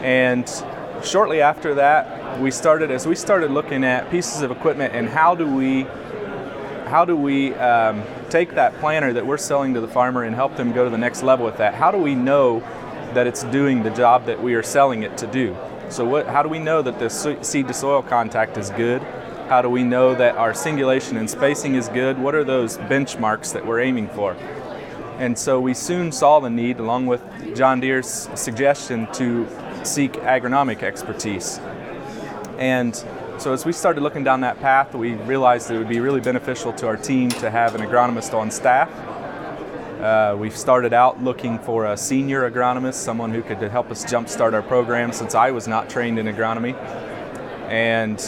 And 0.00 0.48
shortly 1.04 1.42
after 1.42 1.74
that, 1.74 2.17
we 2.38 2.50
started 2.50 2.90
as 2.90 3.06
we 3.06 3.14
started 3.14 3.50
looking 3.50 3.84
at 3.84 4.10
pieces 4.10 4.42
of 4.42 4.50
equipment 4.50 4.94
and 4.94 5.08
how 5.08 5.34
do 5.34 5.46
we 5.46 5.86
how 6.88 7.04
do 7.04 7.16
we 7.16 7.54
um, 7.54 8.02
take 8.30 8.54
that 8.54 8.74
planter 8.78 9.12
that 9.12 9.26
we're 9.26 9.36
selling 9.36 9.74
to 9.74 9.80
the 9.80 9.88
farmer 9.88 10.22
and 10.24 10.34
help 10.34 10.56
them 10.56 10.72
go 10.72 10.84
to 10.84 10.90
the 10.90 10.98
next 10.98 11.22
level 11.22 11.44
with 11.44 11.58
that? 11.58 11.74
How 11.74 11.90
do 11.90 11.98
we 11.98 12.14
know 12.14 12.60
that 13.12 13.26
it's 13.26 13.42
doing 13.44 13.82
the 13.82 13.90
job 13.90 14.24
that 14.26 14.42
we 14.42 14.54
are 14.54 14.62
selling 14.62 15.02
it 15.02 15.16
to 15.18 15.26
do? 15.26 15.56
So, 15.90 16.04
what, 16.04 16.26
how 16.26 16.42
do 16.42 16.48
we 16.48 16.58
know 16.58 16.82
that 16.82 16.98
the 16.98 17.08
seed 17.10 17.68
to 17.68 17.74
soil 17.74 18.02
contact 18.02 18.56
is 18.56 18.70
good? 18.70 19.02
How 19.48 19.62
do 19.62 19.70
we 19.70 19.82
know 19.82 20.14
that 20.14 20.36
our 20.36 20.52
singulation 20.52 21.16
and 21.16 21.28
spacing 21.28 21.74
is 21.74 21.88
good? 21.88 22.18
What 22.18 22.34
are 22.34 22.44
those 22.44 22.76
benchmarks 22.76 23.52
that 23.52 23.66
we're 23.66 23.80
aiming 23.80 24.08
for? 24.08 24.34
And 25.18 25.36
so 25.36 25.60
we 25.60 25.74
soon 25.74 26.12
saw 26.12 26.38
the 26.40 26.50
need, 26.50 26.78
along 26.78 27.06
with 27.06 27.22
John 27.56 27.80
Deere's 27.80 28.28
suggestion, 28.34 29.10
to 29.14 29.48
seek 29.84 30.12
agronomic 30.12 30.82
expertise. 30.82 31.60
And 32.58 32.94
so 33.38 33.52
as 33.52 33.64
we 33.64 33.72
started 33.72 34.02
looking 34.02 34.24
down 34.24 34.40
that 34.40 34.58
path, 34.60 34.94
we 34.94 35.14
realized 35.14 35.70
it 35.70 35.78
would 35.78 35.88
be 35.88 36.00
really 36.00 36.20
beneficial 36.20 36.72
to 36.74 36.88
our 36.88 36.96
team 36.96 37.30
to 37.30 37.50
have 37.50 37.76
an 37.76 37.80
agronomist 37.82 38.34
on 38.34 38.50
staff. 38.50 38.90
Uh, 40.00 40.36
we 40.38 40.50
started 40.50 40.92
out 40.92 41.22
looking 41.22 41.58
for 41.60 41.86
a 41.86 41.96
senior 41.96 42.50
agronomist, 42.50 42.94
someone 42.94 43.32
who 43.32 43.42
could 43.42 43.58
help 43.58 43.90
us 43.90 44.04
jumpstart 44.04 44.54
our 44.54 44.62
program 44.62 45.12
since 45.12 45.34
I 45.34 45.52
was 45.52 45.68
not 45.68 45.88
trained 45.88 46.18
in 46.18 46.26
agronomy. 46.26 46.74
And 47.68 48.20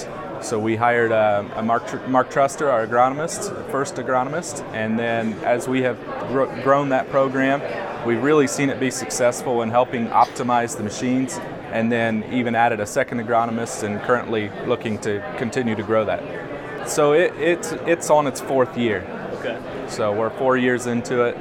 so 0.43 0.59
we 0.59 0.77
hired 0.77 1.12
a 1.12 1.62
Mark, 1.62 2.09
Mark 2.09 2.31
Truster, 2.31 2.73
our 2.73 2.87
agronomist, 2.87 3.71
first 3.71 3.97
agronomist, 3.97 4.64
and 4.73 4.99
then 4.99 5.35
as 5.45 5.69
we 5.69 5.83
have 5.83 5.99
gr- 6.29 6.62
grown 6.62 6.88
that 6.90 7.11
program, 7.11 7.61
we've 8.07 8.23
really 8.23 8.47
seen 8.47 8.71
it 8.71 8.81
be 8.81 8.90
successful 8.90 9.62
in 9.62 9.71
helping 9.71 10.07
optimize 10.09 10.77
the 10.77 10.83
machines, 10.83 11.38
and 11.73 11.91
then 11.91 12.25
even 12.33 12.55
added 12.55 12.81
a 12.81 12.87
second 12.87 13.21
agronomist, 13.21 13.83
and 13.83 14.01
currently 14.03 14.51
looking 14.67 14.99
to 14.99 15.21
continue 15.39 15.75
to 15.75 15.83
grow 15.83 16.05
that. 16.05 16.89
So 16.89 17.13
it, 17.13 17.35
it's 17.37 17.73
it's 17.87 18.11
on 18.11 18.27
its 18.27 18.41
fourth 18.41 18.77
year. 18.77 19.07
Okay. 19.35 19.59
So 19.89 20.13
we're 20.13 20.31
four 20.31 20.57
years 20.57 20.87
into 20.87 21.23
it. 21.23 21.37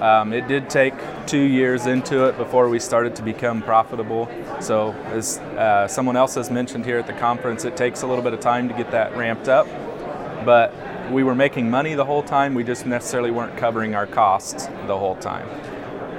Um, 0.00 0.32
it 0.32 0.48
did 0.48 0.68
take 0.68 0.94
two 1.26 1.38
years 1.38 1.86
into 1.86 2.26
it 2.26 2.36
before 2.36 2.68
we 2.68 2.78
started 2.78 3.14
to 3.16 3.22
become 3.22 3.62
profitable. 3.62 4.28
So, 4.60 4.92
as 5.12 5.38
uh, 5.38 5.88
someone 5.88 6.16
else 6.16 6.34
has 6.34 6.50
mentioned 6.50 6.84
here 6.84 6.98
at 6.98 7.06
the 7.06 7.12
conference, 7.14 7.64
it 7.64 7.76
takes 7.76 8.02
a 8.02 8.06
little 8.06 8.22
bit 8.22 8.34
of 8.34 8.40
time 8.40 8.68
to 8.68 8.74
get 8.74 8.90
that 8.90 9.16
ramped 9.16 9.48
up. 9.48 9.66
But 10.44 10.74
we 11.10 11.22
were 11.22 11.34
making 11.34 11.70
money 11.70 11.94
the 11.94 12.04
whole 12.04 12.22
time, 12.22 12.54
we 12.54 12.64
just 12.64 12.86
necessarily 12.86 13.30
weren't 13.30 13.56
covering 13.56 13.94
our 13.94 14.06
costs 14.06 14.66
the 14.86 14.98
whole 14.98 15.16
time. 15.16 15.48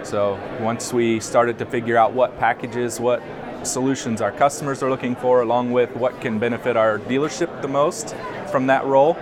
So, 0.04 0.40
once 0.62 0.94
we 0.94 1.20
started 1.20 1.60
to 1.60 1.66
figure 1.66 1.98
out 1.98 2.14
what 2.14 2.40
packages, 2.40 3.00
what 3.00 3.22
solutions 3.66 4.22
our 4.22 4.32
customers 4.32 4.82
are 4.84 4.90
looking 4.90 5.16
for, 5.16 5.42
along 5.42 5.72
with 5.72 5.96
what 5.96 6.22
can 6.22 6.40
benefit 6.40 6.78
our 6.78 7.00
dealership 7.00 7.62
the 7.62 7.68
most 7.68 8.16
from 8.52 8.68
that 8.68 8.86
role, 8.86 9.14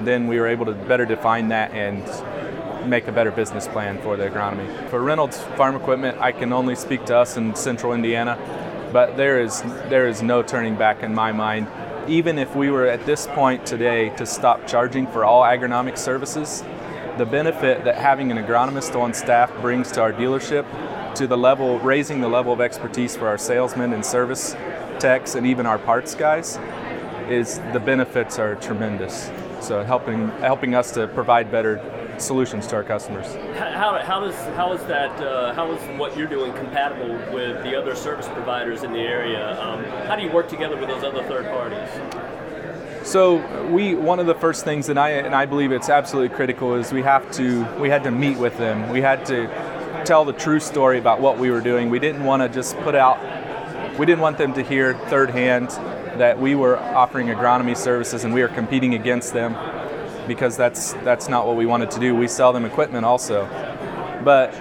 then 0.00 0.26
we 0.26 0.38
were 0.38 0.46
able 0.46 0.66
to 0.66 0.72
better 0.72 1.06
define 1.06 1.48
that 1.48 1.72
and 1.72 2.04
make 2.88 3.08
a 3.08 3.12
better 3.12 3.30
business 3.30 3.66
plan 3.66 4.00
for 4.02 4.16
the 4.16 4.28
agronomy. 4.28 4.88
For 4.90 5.02
Reynolds 5.02 5.40
Farm 5.56 5.74
Equipment, 5.74 6.18
I 6.18 6.32
can 6.32 6.52
only 6.52 6.74
speak 6.74 7.04
to 7.06 7.16
us 7.16 7.36
in 7.36 7.54
central 7.54 7.92
Indiana, 7.92 8.38
but 8.92 9.16
there 9.16 9.40
is 9.40 9.62
there 9.88 10.06
is 10.06 10.22
no 10.22 10.42
turning 10.42 10.76
back 10.76 11.02
in 11.02 11.14
my 11.14 11.32
mind. 11.32 11.66
Even 12.08 12.38
if 12.38 12.54
we 12.54 12.70
were 12.70 12.86
at 12.86 13.04
this 13.04 13.26
point 13.28 13.66
today 13.66 14.10
to 14.10 14.24
stop 14.24 14.66
charging 14.66 15.06
for 15.08 15.24
all 15.24 15.42
agronomic 15.42 15.98
services, 15.98 16.62
the 17.18 17.26
benefit 17.26 17.84
that 17.84 17.96
having 17.96 18.30
an 18.30 18.36
agronomist 18.36 18.94
on 18.94 19.12
staff 19.12 19.50
brings 19.60 19.90
to 19.92 20.02
our 20.02 20.12
dealership 20.12 20.64
to 21.16 21.26
the 21.26 21.36
level 21.36 21.78
raising 21.78 22.20
the 22.20 22.28
level 22.28 22.52
of 22.52 22.60
expertise 22.60 23.16
for 23.16 23.26
our 23.26 23.38
salesmen 23.38 23.94
and 23.94 24.04
service 24.04 24.54
techs 24.98 25.34
and 25.34 25.46
even 25.46 25.64
our 25.64 25.78
parts 25.78 26.14
guys 26.14 26.58
is 27.30 27.58
the 27.72 27.80
benefits 27.80 28.38
are 28.38 28.54
tremendous. 28.56 29.30
So 29.60 29.82
helping 29.82 30.28
helping 30.40 30.74
us 30.74 30.90
to 30.92 31.08
provide 31.08 31.50
better 31.50 31.80
solutions 32.18 32.66
to 32.66 32.76
our 32.76 32.84
customers. 32.84 33.34
How, 33.58 33.98
how 34.04 34.20
does 34.20 34.34
how 34.54 34.74
is 34.74 34.82
that 34.84 35.10
uh, 35.20 35.54
how 35.54 35.72
is 35.72 35.98
what 35.98 36.16
you're 36.18 36.28
doing 36.28 36.52
compatible 36.52 37.14
with 37.32 37.62
the 37.62 37.74
other 37.74 37.94
service 37.94 38.28
providers 38.28 38.82
in 38.82 38.92
the 38.92 39.00
area? 39.00 39.58
Um, 39.58 39.84
how 40.06 40.16
do 40.16 40.22
you 40.22 40.30
work 40.30 40.48
together 40.48 40.76
with 40.76 40.88
those 40.88 41.02
other 41.02 41.22
third 41.22 41.46
parties? 41.46 41.88
So 43.08 43.36
we 43.68 43.94
one 43.94 44.18
of 44.20 44.26
the 44.26 44.34
first 44.34 44.64
things 44.64 44.86
that 44.88 44.98
I 44.98 45.12
and 45.12 45.34
I 45.34 45.46
believe 45.46 45.72
it's 45.72 45.88
absolutely 45.88 46.36
critical 46.36 46.74
is 46.74 46.92
we 46.92 47.02
have 47.02 47.30
to 47.32 47.64
we 47.80 47.88
had 47.88 48.04
to 48.04 48.10
meet 48.10 48.36
with 48.36 48.58
them. 48.58 48.90
We 48.90 49.00
had 49.00 49.24
to 49.26 49.48
tell 50.06 50.24
the 50.24 50.32
true 50.32 50.60
story 50.60 50.98
about 50.98 51.20
what 51.20 51.36
we 51.36 51.50
were 51.50 51.60
doing. 51.60 51.90
We 51.90 51.98
didn't 51.98 52.24
want 52.24 52.42
to 52.42 52.48
just 52.48 52.76
put 52.78 52.94
out 52.94 53.18
we 53.98 54.04
didn't 54.04 54.20
want 54.20 54.36
them 54.36 54.52
to 54.54 54.62
hear 54.62 54.94
third 55.08 55.30
hand 55.30 55.70
that 56.18 56.38
we 56.38 56.54
were 56.54 56.78
offering 56.78 57.28
agronomy 57.28 57.76
services 57.76 58.24
and 58.24 58.32
we 58.32 58.42
were 58.42 58.48
competing 58.48 58.94
against 58.94 59.32
them 59.32 59.56
because 60.28 60.56
that's 60.56 60.92
that's 61.04 61.28
not 61.28 61.46
what 61.46 61.56
we 61.56 61.66
wanted 61.66 61.90
to 61.92 62.00
do. 62.00 62.14
We 62.14 62.28
sell 62.28 62.52
them 62.52 62.64
equipment 62.64 63.04
also. 63.04 63.46
But 64.22 64.54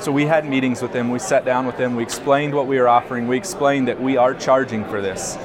so 0.00 0.12
we 0.12 0.26
had 0.26 0.46
meetings 0.46 0.80
with 0.80 0.92
them. 0.92 1.10
We 1.10 1.18
sat 1.18 1.44
down 1.44 1.66
with 1.66 1.76
them. 1.76 1.96
We 1.96 2.02
explained 2.02 2.54
what 2.54 2.66
we 2.66 2.78
were 2.78 2.88
offering. 2.88 3.26
We 3.26 3.36
explained 3.36 3.88
that 3.88 4.00
we 4.00 4.16
are 4.16 4.34
charging 4.34 4.84
for 4.84 5.00
this, 5.00 5.36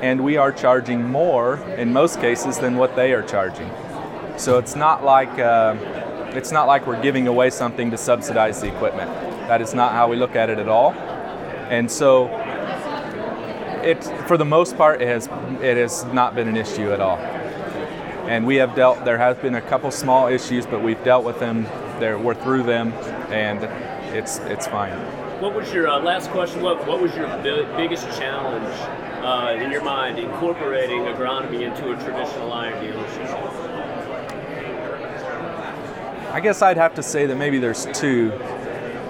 and 0.00 0.22
we 0.22 0.36
are 0.36 0.52
charging 0.52 1.02
more 1.02 1.56
in 1.76 1.92
most 1.92 2.20
cases 2.20 2.58
than 2.58 2.76
what 2.76 2.94
they 2.94 3.12
are 3.14 3.22
charging. 3.22 3.70
So 4.36 4.58
it's 4.58 4.76
not 4.76 5.02
like 5.02 5.38
uh, 5.38 5.74
it's 6.34 6.52
not 6.52 6.66
like 6.66 6.86
we're 6.86 7.02
giving 7.02 7.28
away 7.28 7.50
something 7.50 7.90
to 7.90 7.96
subsidize 7.96 8.60
the 8.60 8.74
equipment. 8.74 9.10
That 9.48 9.60
is 9.60 9.74
not 9.74 9.92
how 9.92 10.08
we 10.08 10.16
look 10.16 10.36
at 10.36 10.50
it 10.50 10.58
at 10.58 10.68
all. 10.68 10.92
And 11.70 11.90
so 11.90 12.28
it, 13.82 14.02
for 14.26 14.36
the 14.36 14.44
most 14.44 14.76
part, 14.76 15.00
it 15.00 15.08
has 15.08 15.28
it 15.62 15.76
has 15.76 16.04
not 16.06 16.34
been 16.34 16.48
an 16.48 16.56
issue 16.56 16.92
at 16.92 17.00
all 17.00 17.18
and 18.28 18.46
we 18.46 18.56
have 18.56 18.74
dealt. 18.74 19.04
There 19.04 19.18
has 19.18 19.36
been 19.36 19.54
a 19.54 19.60
couple 19.60 19.90
small 19.90 20.28
issues, 20.28 20.66
but 20.66 20.82
we've 20.82 21.02
dealt 21.04 21.24
with 21.24 21.38
them. 21.38 21.64
There, 22.00 22.18
we're 22.18 22.34
through 22.34 22.64
them, 22.64 22.92
and 23.30 23.62
it's 24.14 24.38
it's 24.38 24.66
fine. 24.66 24.92
What 25.40 25.54
was 25.54 25.72
your 25.72 25.88
uh, 25.88 26.00
last 26.00 26.30
question? 26.30 26.62
What 26.62 26.86
what 26.86 27.00
was 27.00 27.14
your 27.14 27.28
biggest 27.42 28.06
challenge 28.18 28.74
uh, 29.22 29.62
in 29.62 29.70
your 29.70 29.84
mind 29.84 30.18
incorporating 30.18 31.00
agronomy 31.02 31.62
into 31.62 31.92
a 31.92 31.96
traditional 32.02 32.52
iron 32.52 32.74
dealership? 32.84 33.45
I 36.36 36.40
guess 36.40 36.60
I'd 36.60 36.76
have 36.76 36.94
to 36.96 37.02
say 37.02 37.24
that 37.24 37.36
maybe 37.36 37.58
there's 37.58 37.86
two. 37.94 38.28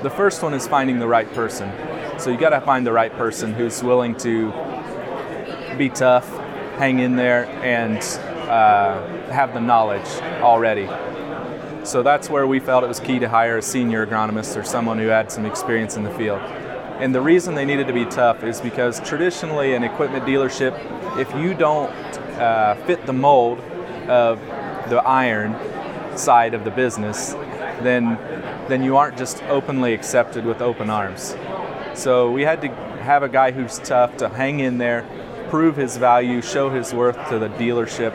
The 0.04 0.12
first 0.14 0.44
one 0.44 0.54
is 0.54 0.68
finding 0.68 1.00
the 1.00 1.08
right 1.08 1.28
person. 1.34 1.72
So 2.20 2.30
you 2.30 2.38
got 2.38 2.50
to 2.50 2.60
find 2.60 2.86
the 2.86 2.92
right 2.92 3.12
person 3.14 3.52
who's 3.52 3.82
willing 3.82 4.14
to 4.18 4.52
be 5.76 5.88
tough, 5.88 6.30
hang 6.78 7.00
in 7.00 7.16
there, 7.16 7.46
and 7.64 7.98
uh, 8.48 9.04
have 9.32 9.54
the 9.54 9.60
knowledge 9.60 10.06
already. 10.40 10.86
So 11.84 12.04
that's 12.04 12.30
where 12.30 12.46
we 12.46 12.60
felt 12.60 12.84
it 12.84 12.86
was 12.86 13.00
key 13.00 13.18
to 13.18 13.28
hire 13.28 13.58
a 13.58 13.62
senior 13.62 14.06
agronomist 14.06 14.56
or 14.56 14.62
someone 14.62 14.96
who 14.96 15.08
had 15.08 15.32
some 15.32 15.46
experience 15.46 15.96
in 15.96 16.04
the 16.04 16.14
field. 16.14 16.38
And 17.00 17.12
the 17.12 17.20
reason 17.20 17.56
they 17.56 17.64
needed 17.64 17.88
to 17.88 17.92
be 17.92 18.04
tough 18.04 18.44
is 18.44 18.60
because 18.60 19.00
traditionally, 19.00 19.74
an 19.74 19.82
equipment 19.82 20.24
dealership, 20.26 20.78
if 21.18 21.34
you 21.34 21.54
don't 21.54 21.90
uh, 22.38 22.76
fit 22.86 23.04
the 23.04 23.12
mold 23.12 23.58
of 24.08 24.38
the 24.88 25.02
iron 25.04 25.56
side 26.18 26.54
of 26.54 26.64
the 26.64 26.70
business, 26.70 27.32
then 27.82 28.18
then 28.68 28.82
you 28.82 28.96
aren't 28.96 29.16
just 29.16 29.42
openly 29.44 29.94
accepted 29.94 30.44
with 30.44 30.60
open 30.60 30.90
arms. 30.90 31.36
So 31.94 32.30
we 32.30 32.42
had 32.42 32.60
to 32.62 32.68
have 33.00 33.22
a 33.22 33.28
guy 33.28 33.52
who's 33.52 33.78
tough 33.78 34.16
to 34.18 34.28
hang 34.28 34.60
in 34.60 34.78
there, 34.78 35.06
prove 35.50 35.76
his 35.76 35.96
value, 35.96 36.42
show 36.42 36.68
his 36.70 36.92
worth 36.92 37.28
to 37.28 37.38
the 37.38 37.48
dealership, 37.50 38.12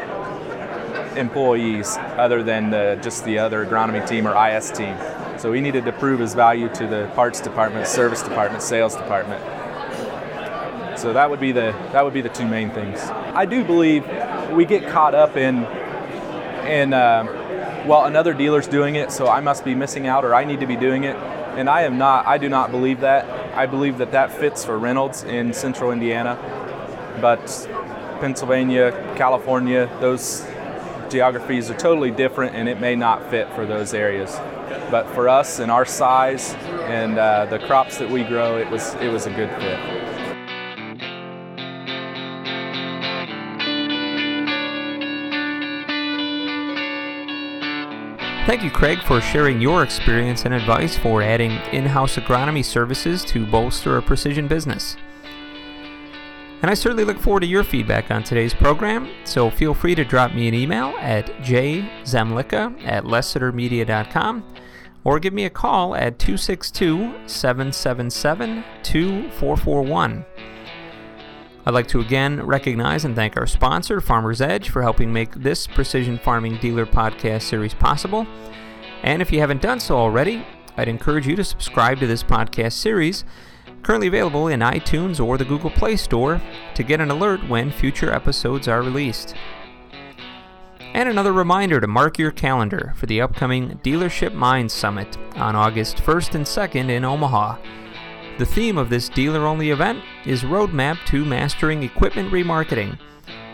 employees 1.15 1.97
other 2.17 2.43
than 2.43 2.69
the, 2.69 2.99
just 3.01 3.23
the 3.25 3.39
other 3.39 3.65
agronomy 3.65 4.05
team 4.07 4.27
or 4.27 4.35
IS 4.49 4.71
team. 4.71 4.95
So 5.37 5.53
he 5.53 5.61
needed 5.61 5.85
to 5.85 5.91
prove 5.93 6.19
his 6.19 6.33
value 6.33 6.69
to 6.75 6.87
the 6.87 7.09
parts 7.15 7.41
department, 7.41 7.87
service 7.87 8.21
department, 8.21 8.61
sales 8.61 8.95
department. 8.95 9.41
So 10.99 11.13
that 11.13 11.29
would 11.29 11.39
be 11.39 11.51
the 11.51 11.73
that 11.93 12.03
would 12.03 12.13
be 12.13 12.21
the 12.21 12.29
two 12.29 12.47
main 12.47 12.69
things. 12.69 12.99
I 13.33 13.45
do 13.45 13.63
believe 13.63 14.05
we 14.51 14.65
get 14.65 14.87
caught 14.87 15.15
up 15.15 15.35
in 15.35 15.65
in 16.67 16.93
uh, 16.93 17.40
well 17.85 18.05
another 18.05 18.33
dealer's 18.33 18.67
doing 18.67 18.95
it, 18.95 19.11
so 19.11 19.27
I 19.27 19.41
must 19.41 19.65
be 19.65 19.75
missing 19.75 20.07
out 20.07 20.25
or 20.25 20.35
I 20.35 20.43
need 20.45 20.59
to 20.59 20.67
be 20.67 20.75
doing 20.75 21.03
it, 21.03 21.15
and 21.15 21.69
I 21.69 21.83
am 21.83 21.97
not. 21.97 22.25
I 22.27 22.37
do 22.37 22.49
not 22.49 22.71
believe 22.71 23.01
that. 23.01 23.25
I 23.55 23.65
believe 23.65 23.97
that 23.97 24.11
that 24.11 24.31
fits 24.31 24.63
for 24.63 24.77
Reynolds 24.77 25.23
in 25.23 25.53
Central 25.53 25.91
Indiana, 25.91 26.37
but 27.19 27.41
Pennsylvania, 28.19 28.91
California, 29.17 29.89
those 29.99 30.45
geographies 31.09 31.69
are 31.69 31.77
totally 31.77 32.11
different 32.11 32.55
and 32.55 32.69
it 32.69 32.79
may 32.79 32.95
not 32.95 33.29
fit 33.29 33.51
for 33.53 33.65
those 33.65 33.93
areas. 33.93 34.31
But 34.89 35.07
for 35.13 35.27
us 35.27 35.59
and 35.59 35.69
our 35.69 35.85
size 35.85 36.53
and 36.85 37.17
uh, 37.17 37.45
the 37.47 37.59
crops 37.59 37.97
that 37.97 38.09
we 38.09 38.23
grow, 38.23 38.57
it 38.57 38.69
was 38.69 38.93
it 38.95 39.11
was 39.11 39.25
a 39.25 39.31
good 39.31 39.49
fit. 39.59 40.00
Thank 48.51 48.63
you, 48.63 48.69
Craig, 48.69 48.99
for 49.03 49.21
sharing 49.21 49.61
your 49.61 49.81
experience 49.81 50.43
and 50.43 50.53
advice 50.53 50.97
for 50.97 51.21
adding 51.21 51.51
in 51.71 51.85
house 51.85 52.17
agronomy 52.17 52.65
services 52.65 53.23
to 53.23 53.45
bolster 53.45 53.95
a 53.95 54.01
precision 54.01 54.49
business. 54.49 54.97
And 56.61 56.69
I 56.69 56.73
certainly 56.73 57.05
look 57.05 57.17
forward 57.17 57.39
to 57.39 57.45
your 57.45 57.63
feedback 57.63 58.11
on 58.11 58.23
today's 58.23 58.53
program, 58.53 59.09
so 59.23 59.49
feel 59.49 59.73
free 59.73 59.95
to 59.95 60.03
drop 60.03 60.33
me 60.33 60.49
an 60.49 60.53
email 60.53 60.93
at 60.99 61.27
jzemlicka 61.37 62.85
at 62.85 63.05
lessitermedia.com 63.05 64.43
or 65.05 65.19
give 65.21 65.31
me 65.31 65.45
a 65.45 65.49
call 65.49 65.95
at 65.95 66.19
262 66.19 67.27
777 67.27 68.65
2441. 68.83 70.25
I'd 71.63 71.75
like 71.75 71.87
to 71.89 71.99
again 71.99 72.41
recognize 72.41 73.05
and 73.05 73.15
thank 73.15 73.37
our 73.37 73.45
sponsor, 73.45 74.01
Farmer's 74.01 74.41
Edge, 74.41 74.69
for 74.69 74.81
helping 74.81 75.13
make 75.13 75.31
this 75.35 75.67
Precision 75.67 76.17
Farming 76.17 76.57
Dealer 76.57 76.87
podcast 76.87 77.43
series 77.43 77.75
possible. 77.75 78.25
And 79.03 79.21
if 79.21 79.31
you 79.31 79.39
haven't 79.39 79.61
done 79.61 79.79
so 79.79 79.95
already, 79.95 80.43
I'd 80.75 80.87
encourage 80.87 81.27
you 81.27 81.35
to 81.35 81.43
subscribe 81.43 81.99
to 81.99 82.07
this 82.07 82.23
podcast 82.23 82.73
series, 82.73 83.25
currently 83.83 84.07
available 84.07 84.47
in 84.47 84.61
iTunes 84.61 85.23
or 85.23 85.37
the 85.37 85.45
Google 85.45 85.69
Play 85.69 85.97
Store, 85.97 86.41
to 86.73 86.83
get 86.83 86.99
an 86.99 87.11
alert 87.11 87.47
when 87.47 87.71
future 87.71 88.11
episodes 88.11 88.67
are 88.67 88.81
released. 88.81 89.35
And 90.93 91.07
another 91.07 91.31
reminder 91.31 91.79
to 91.79 91.87
mark 91.87 92.17
your 92.17 92.31
calendar 92.31 92.93
for 92.97 93.05
the 93.05 93.21
upcoming 93.21 93.79
Dealership 93.83 94.33
Minds 94.33 94.73
Summit 94.73 95.15
on 95.35 95.55
August 95.55 95.97
1st 95.97 96.35
and 96.35 96.45
2nd 96.45 96.89
in 96.89 97.05
Omaha. 97.05 97.57
The 98.41 98.47
theme 98.47 98.79
of 98.79 98.89
this 98.89 99.07
dealer 99.07 99.45
only 99.45 99.69
event 99.69 100.03
is 100.25 100.41
Roadmap 100.41 101.05
to 101.05 101.23
Mastering 101.23 101.83
Equipment 101.83 102.31
Remarketing 102.31 102.97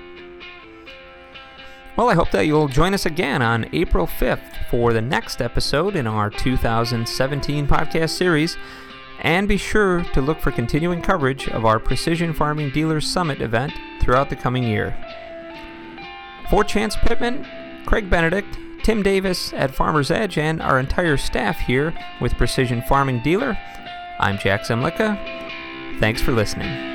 Well, 1.96 2.10
I 2.10 2.16
hope 2.16 2.32
that 2.32 2.48
you'll 2.48 2.68
join 2.68 2.94
us 2.94 3.06
again 3.06 3.42
on 3.42 3.70
April 3.72 4.08
5th 4.08 4.68
for 4.70 4.92
the 4.92 5.02
next 5.02 5.42
episode 5.42 5.96
in 5.96 6.06
our 6.06 6.30
2017 6.30 7.66
podcast 7.66 8.10
series. 8.10 8.58
And 9.22 9.48
be 9.48 9.56
sure 9.56 10.04
to 10.04 10.20
look 10.22 10.42
for 10.42 10.52
continuing 10.52 11.02
coverage 11.02 11.48
of 11.48 11.64
our 11.64 11.80
Precision 11.80 12.34
Farming 12.34 12.72
Dealers 12.72 13.08
Summit 13.08 13.42
event 13.42 13.72
throughout 14.02 14.30
the 14.30 14.36
coming 14.36 14.64
year. 14.64 14.98
For 16.50 16.66
Chance 16.66 16.98
Pittman, 16.98 17.48
Craig 17.86 18.10
Benedict, 18.10 18.58
Tim 18.84 19.02
Davis 19.02 19.54
at 19.54 19.74
Farmer's 19.74 20.12
Edge, 20.12 20.38
and 20.38 20.62
our 20.62 20.80
entire 20.80 21.18
staff 21.18 21.58
here 21.60 21.94
with 22.22 22.38
Precision 22.38 22.82
Farming 22.84 23.22
Dealer. 23.24 23.58
I'm 24.20 24.38
Jack 24.38 24.62
Zemlicka. 24.62 25.18
Thanks 26.00 26.22
for 26.22 26.34
listening. 26.34 26.93